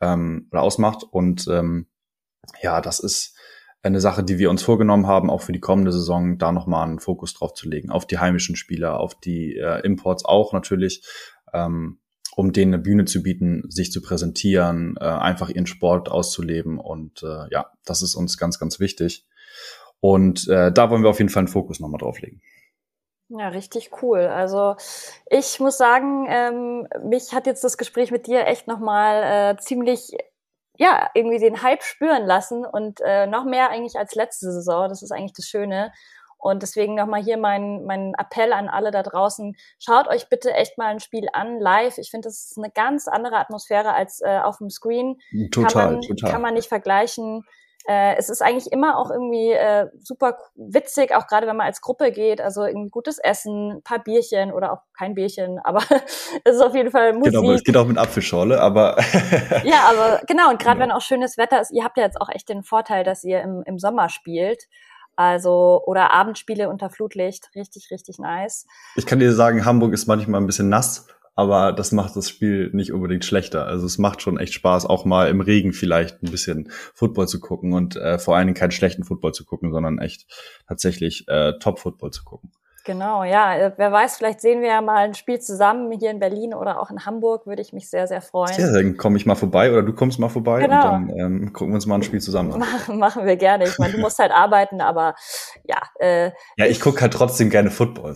ähm, 0.01 0.49
oder 0.51 0.63
ausmacht 0.63 1.05
und 1.11 1.47
ähm, 1.49 1.87
ja, 2.63 2.81
das 2.81 3.01
ist 3.01 3.37
eine 3.83 4.01
Sache, 4.01 4.25
die 4.25 4.39
wir 4.39 4.51
uns 4.51 4.63
vorgenommen 4.63 5.07
haben, 5.07 5.31
auch 5.31 5.43
für 5.43 5.53
die 5.53 5.61
kommende 5.61 5.93
Saison, 5.93 6.39
da 6.39 6.51
nochmal 6.51 6.89
einen 6.89 6.99
Fokus 6.99 7.35
drauf 7.35 7.55
zu 7.55 7.69
legen, 7.69 7.91
auf 7.91 8.07
die 8.07 8.19
heimischen 8.19 8.57
Spieler, 8.57 8.99
auf 8.99 9.15
die 9.15 9.57
äh, 9.57 9.81
Imports 9.85 10.25
auch 10.25 10.53
natürlich. 10.53 11.05
Ähm, 11.53 11.99
um 12.39 12.53
denen 12.53 12.73
eine 12.73 12.81
Bühne 12.81 13.05
zu 13.05 13.21
bieten, 13.21 13.65
sich 13.69 13.91
zu 13.91 14.01
präsentieren, 14.01 14.95
äh, 15.01 15.05
einfach 15.05 15.49
ihren 15.49 15.67
Sport 15.67 16.09
auszuleben. 16.09 16.79
Und 16.79 17.25
äh, 17.25 17.51
ja, 17.51 17.73
das 17.85 18.01
ist 18.01 18.15
uns 18.15 18.39
ganz, 18.39 18.61
ganz 18.61 18.79
wichtig. 18.79 19.27
Und 19.99 20.47
äh, 20.47 20.71
da 20.71 20.89
wollen 20.89 21.03
wir 21.03 21.11
auf 21.11 21.19
jeden 21.19 21.31
Fall 21.31 21.41
einen 21.41 21.49
Fokus 21.49 21.81
nochmal 21.81 21.99
drauf 21.99 22.21
legen. 22.21 22.41
Ja, 23.29 23.49
richtig 23.49 23.91
cool. 24.03 24.21
Also 24.21 24.77
ich 25.29 25.59
muss 25.59 25.79
sagen, 25.79 26.27
ähm, 26.29 26.87
mich 27.03 27.33
hat 27.33 27.49
jetzt 27.49 27.65
das 27.65 27.77
Gespräch 27.77 28.13
mit 28.13 28.29
dir 28.29 28.47
echt 28.47 28.69
nochmal 28.69 29.57
äh, 29.57 29.61
ziemlich, 29.61 30.13
ja, 30.77 31.11
irgendwie 31.15 31.41
den 31.41 31.65
Hype 31.65 31.83
spüren 31.83 32.25
lassen 32.25 32.65
und 32.65 33.01
äh, 33.01 33.27
noch 33.27 33.47
mehr 33.47 33.71
eigentlich 33.71 33.97
als 33.99 34.15
letzte 34.15 34.53
Saison. 34.53 34.89
Das 34.89 35.03
ist 35.03 35.11
eigentlich 35.11 35.35
das 35.35 35.47
Schöne. 35.47 35.91
Und 36.39 36.63
deswegen 36.63 36.95
nochmal 36.95 37.23
hier 37.23 37.37
mein, 37.37 37.85
mein 37.85 38.15
Appell 38.17 38.53
an 38.53 38.69
alle 38.69 38.91
da 38.91 39.03
draußen. 39.03 39.57
Schaut 39.79 40.09
euch 40.09 40.29
bitte 40.29 40.53
echt 40.55 40.79
mal 40.79 40.87
ein 40.87 41.01
Spiel 41.01 41.27
an, 41.33 41.59
live. 41.59 41.99
Ich 41.99 42.11
finde, 42.11 42.29
das 42.29 42.51
ist 42.51 42.59
eine 42.59 42.71
ganz 42.71 43.09
andere 43.09 43.37
Atmosphäre 43.37 43.93
als 43.93 44.21
äh, 44.21 44.39
auf 44.39 44.59
dem 44.59 44.71
Screen. 44.71 45.19
Total, 45.51 45.73
kann 45.73 45.93
man, 45.95 46.03
total. 46.03 46.31
Kann 46.31 46.43
man 46.43 46.55
nicht 46.55 46.69
vergleichen. 46.69 47.45
Äh, 47.89 48.17
es 48.17 48.29
ist 48.29 48.43
eigentlich 48.43 48.71
immer 48.71 48.99
auch 48.99 49.11
irgendwie 49.11 49.51
äh, 49.51 49.87
super 49.99 50.37
witzig, 50.57 51.15
auch 51.15 51.27
gerade 51.27 51.47
wenn 51.47 51.57
man 51.57 51.67
als 51.67 51.81
Gruppe 51.81 52.13
geht. 52.13 52.39
Also 52.39 52.65
irgendwie 52.65 52.91
gutes 52.91 53.19
Essen, 53.19 53.79
ein 53.79 53.83
paar 53.83 53.99
Bierchen 54.01 54.53
oder 54.53 54.73
auch 54.75 54.83
kein 54.97 55.15
Bierchen, 55.15 55.59
aber 55.65 55.83
es 56.45 56.57
ist 56.57 56.61
auf 56.61 56.75
jeden 56.75 56.91
Fall 56.91 57.15
Musik. 57.15 57.33
Genau, 57.33 57.53
es 57.53 57.65
geht 57.65 57.77
auch 57.79 57.87
mit 57.87 57.97
Apfelschorle, 57.97 58.61
aber 58.61 58.99
ja, 59.65 59.89
aber 59.89 60.21
genau 60.27 60.51
und 60.51 60.59
gerade 60.59 60.79
genau. 60.79 60.91
wenn 60.91 60.93
auch 60.93 61.01
schönes 61.01 61.39
Wetter 61.39 61.63
ist, 61.63 61.71
ihr 61.71 61.83
habt 61.83 61.97
ja 61.97 62.05
jetzt 62.05 62.21
auch 62.21 62.29
echt 62.29 62.51
den 62.51 62.63
Vorteil, 62.63 63.05
dass 63.05 63.25
ihr 63.25 63.41
im, 63.41 63.63
im 63.65 63.79
Sommer 63.79 64.11
spielt. 64.11 64.65
Also, 65.19 65.83
oder 65.85 66.13
Abendspiele 66.13 66.69
unter 66.69 66.91
Flutlicht, 66.91 67.51
richtig, 67.57 67.91
richtig 67.91 68.21
nice. 68.21 68.69
Ich 68.95 69.05
kann 69.05 69.19
dir 69.19 69.33
sagen, 69.33 69.65
Hamburg 69.65 69.93
ist 69.93 70.07
manchmal 70.07 70.41
ein 70.41 70.47
bisschen 70.47 70.69
nass, 70.69 71.09
aber 71.35 71.73
das 71.73 71.91
macht 71.91 72.15
das 72.15 72.29
Spiel 72.29 72.71
nicht 72.73 72.93
unbedingt 72.93 73.25
schlechter. 73.25 73.67
Also 73.67 73.85
es 73.85 73.99
macht 73.99 74.23
schon 74.23 74.39
echt 74.39 74.55
Spaß, 74.55 74.87
auch 74.87 75.05
mal 75.05 75.29
im 75.29 75.41
Regen 75.41 75.73
vielleicht 75.73 76.23
ein 76.23 76.31
bisschen 76.31 76.71
Football 76.95 77.27
zu 77.27 77.41
gucken 77.41 77.73
und 77.73 77.97
äh, 77.97 78.21
vor 78.21 78.37
allen 78.37 78.47
Dingen 78.47 78.57
keinen 78.57 78.71
schlechten 78.71 79.03
Football 79.03 79.33
zu 79.33 79.45
gucken, 79.45 79.73
sondern 79.73 79.99
echt 79.99 80.29
tatsächlich 80.69 81.27
äh, 81.27 81.55
Top-Football 81.59 82.13
zu 82.13 82.23
gucken. 82.23 82.53
Genau, 82.89 83.23
ja. 83.23 83.55
Äh, 83.55 83.73
wer 83.77 83.93
weiß, 83.93 84.17
vielleicht 84.17 84.41
sehen 84.41 84.63
wir 84.63 84.69
ja 84.69 84.81
mal 84.81 85.05
ein 85.05 85.13
Spiel 85.13 85.39
zusammen 85.39 85.93
hier 85.93 86.11
in 86.11 86.21
Berlin 86.21 86.55
oder 86.55 86.81
auch 86.81 86.91
in 86.91 87.05
Hamburg, 87.05 87.47
würde 87.47 87.61
ich 87.61 87.75
mich 87.75 87.91
sehr, 87.91 88.07
sehr 88.07 88.23
freuen. 88.23 88.59
Ja, 88.59 88.73
dann 88.73 88.97
komme 88.97 89.19
ich 89.19 89.27
mal 89.27 89.35
vorbei 89.35 89.71
oder 89.71 89.83
du 89.83 89.93
kommst 89.93 90.19
mal 90.19 90.31
vorbei 90.31 90.63
genau. 90.63 90.95
und 90.95 91.09
dann 91.09 91.19
ähm, 91.19 91.53
gucken 91.53 91.73
wir 91.73 91.75
uns 91.75 91.85
mal 91.85 91.97
ein 91.97 92.03
Spiel 92.03 92.23
zusammen 92.23 92.55
an. 92.55 92.61
Machen, 92.61 92.99
machen 92.99 93.27
wir 93.27 93.37
gerne. 93.37 93.65
Ich 93.65 93.79
meine, 93.79 93.93
du 93.93 93.99
musst 93.99 94.19
halt 94.19 94.33
arbeiten, 94.33 94.81
aber 94.81 95.15
ja. 95.65 95.77
Äh, 96.01 96.29
ja, 96.57 96.65
ich, 96.65 96.71
ich 96.71 96.81
gucke 96.81 97.03
halt 97.03 97.13
trotzdem 97.13 97.51
gerne 97.51 97.71
Football. 97.71 98.15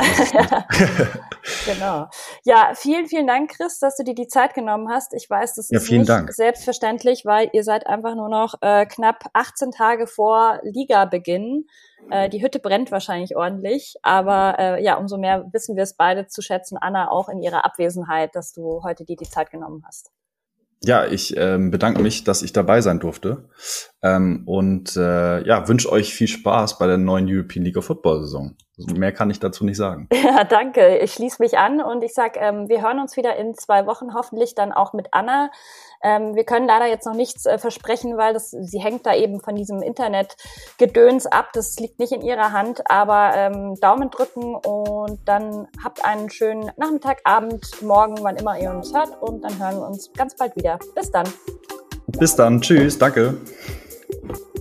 genau. 1.67 2.09
Ja, 2.45 2.73
vielen, 2.75 3.09
vielen 3.09 3.27
Dank, 3.27 3.51
Chris, 3.51 3.79
dass 3.79 3.97
du 3.97 4.05
dir 4.05 4.15
die 4.15 4.27
Zeit 4.27 4.55
genommen 4.55 4.89
hast. 4.89 5.13
Ich 5.13 5.29
weiß, 5.29 5.57
das 5.57 5.69
ist 5.71 5.91
ja, 5.91 5.99
nicht 5.99 6.09
Dank. 6.09 6.33
selbstverständlich, 6.33 7.27
weil 7.27 7.51
ihr 7.53 7.63
seid 7.63 7.87
einfach 7.87 8.15
nur 8.15 8.31
noch 8.31 8.55
äh, 8.63 8.87
knapp 8.87 9.27
18 9.35 9.71
Tage 9.73 10.07
vor 10.07 10.61
Liga-Beginn. 10.63 11.67
Äh, 12.11 12.29
die 12.29 12.43
Hütte 12.43 12.59
brennt 12.59 12.91
wahrscheinlich 12.91 13.37
ordentlich, 13.37 13.97
aber 14.03 14.57
äh, 14.59 14.85
ja, 14.85 14.97
umso 14.97 15.19
mehr 15.19 15.49
wissen 15.53 15.77
wir 15.77 15.83
es 15.83 15.95
beide 15.95 16.27
zu 16.27 16.43
schätzen, 16.43 16.77
Anna, 16.79 17.11
auch 17.11 17.29
in 17.29 17.41
ihrer 17.41 17.65
Abwesenheit, 17.65 18.35
dass 18.35 18.53
du 18.53 18.83
heute 18.83 19.05
dir 19.05 19.17
die 19.17 19.29
Zeit 19.29 19.51
genommen 19.51 19.83
hast. 19.87 20.11
Ja, 20.85 21.07
ich 21.07 21.37
ähm, 21.37 21.71
bedanke 21.71 22.03
mich, 22.03 22.25
dass 22.25 22.43
ich 22.43 22.53
dabei 22.53 22.81
sein 22.81 22.99
durfte 22.99 23.49
ähm, 24.05 24.43
und 24.47 24.97
äh, 24.97 25.47
ja, 25.47 25.69
wünsche 25.69 25.91
euch 25.91 26.13
viel 26.13 26.27
Spaß 26.27 26.79
bei 26.79 26.87
der 26.89 26.99
neuen 26.99 27.27
European 27.29 27.65
League 27.65 27.77
of 27.77 27.85
Football 27.85 28.23
Saison. 28.23 28.57
Mehr 28.97 29.13
kann 29.13 29.31
ich 29.31 29.39
dazu 29.39 29.65
nicht 29.65 29.77
sagen. 29.77 30.09
Ja, 30.23 30.45
danke. 30.45 30.99
Ich 30.99 31.13
schließe 31.13 31.43
mich 31.43 31.59
an 31.59 31.83
und 31.83 32.03
ich 32.03 32.15
sag, 32.15 32.39
ähm, 32.41 32.69
wir 32.69 32.81
hören 32.81 33.01
uns 33.01 33.19
wieder 33.19 33.37
in 33.37 33.55
zwei 33.55 33.87
Wochen, 33.87 34.15
hoffentlich 34.15 34.55
dann 34.55 34.73
auch 34.73 34.95
mit 34.95 35.09
Anna. 35.11 35.51
Ähm, 36.03 36.35
wir 36.35 36.45
können 36.45 36.67
leider 36.67 36.87
jetzt 36.87 37.05
noch 37.07 37.15
nichts 37.15 37.45
äh, 37.45 37.59
versprechen, 37.59 38.17
weil 38.17 38.33
das, 38.33 38.51
sie 38.51 38.81
hängt 38.81 39.05
da 39.05 39.15
eben 39.15 39.41
von 39.41 39.57
diesem 39.57 39.83
Internetgedöns 39.83 41.27
ab. 41.27 41.51
Das 41.53 41.77
liegt 41.79 41.99
nicht 41.99 42.13
in 42.13 42.23
ihrer 42.23 42.53
Hand, 42.53 42.91
aber 42.91 43.33
ähm, 43.35 43.75
Daumen 43.81 44.11
drücken 44.11 44.55
und 44.55 45.21
dann 45.27 45.69
habt 45.85 46.03
einen 46.05 46.31
schönen 46.31 46.71
Nachmittag, 46.77 47.19
Abend, 47.25 47.83
Morgen, 47.83 48.17
wann 48.23 48.37
immer 48.37 48.59
ihr 48.59 48.71
uns 48.71 48.95
hört 48.95 49.21
und 49.21 49.43
dann 49.43 49.59
hören 49.59 49.77
wir 49.77 49.87
uns 49.87 50.11
ganz 50.15 50.35
bald 50.35 50.57
wieder. 50.57 50.79
Bis 50.95 51.11
dann. 51.11 51.29
Bis 52.07 52.35
dann. 52.35 52.61
Tschüss. 52.63 52.99
Danke. 52.99 53.37
thank 54.13 54.37
you 54.39 54.52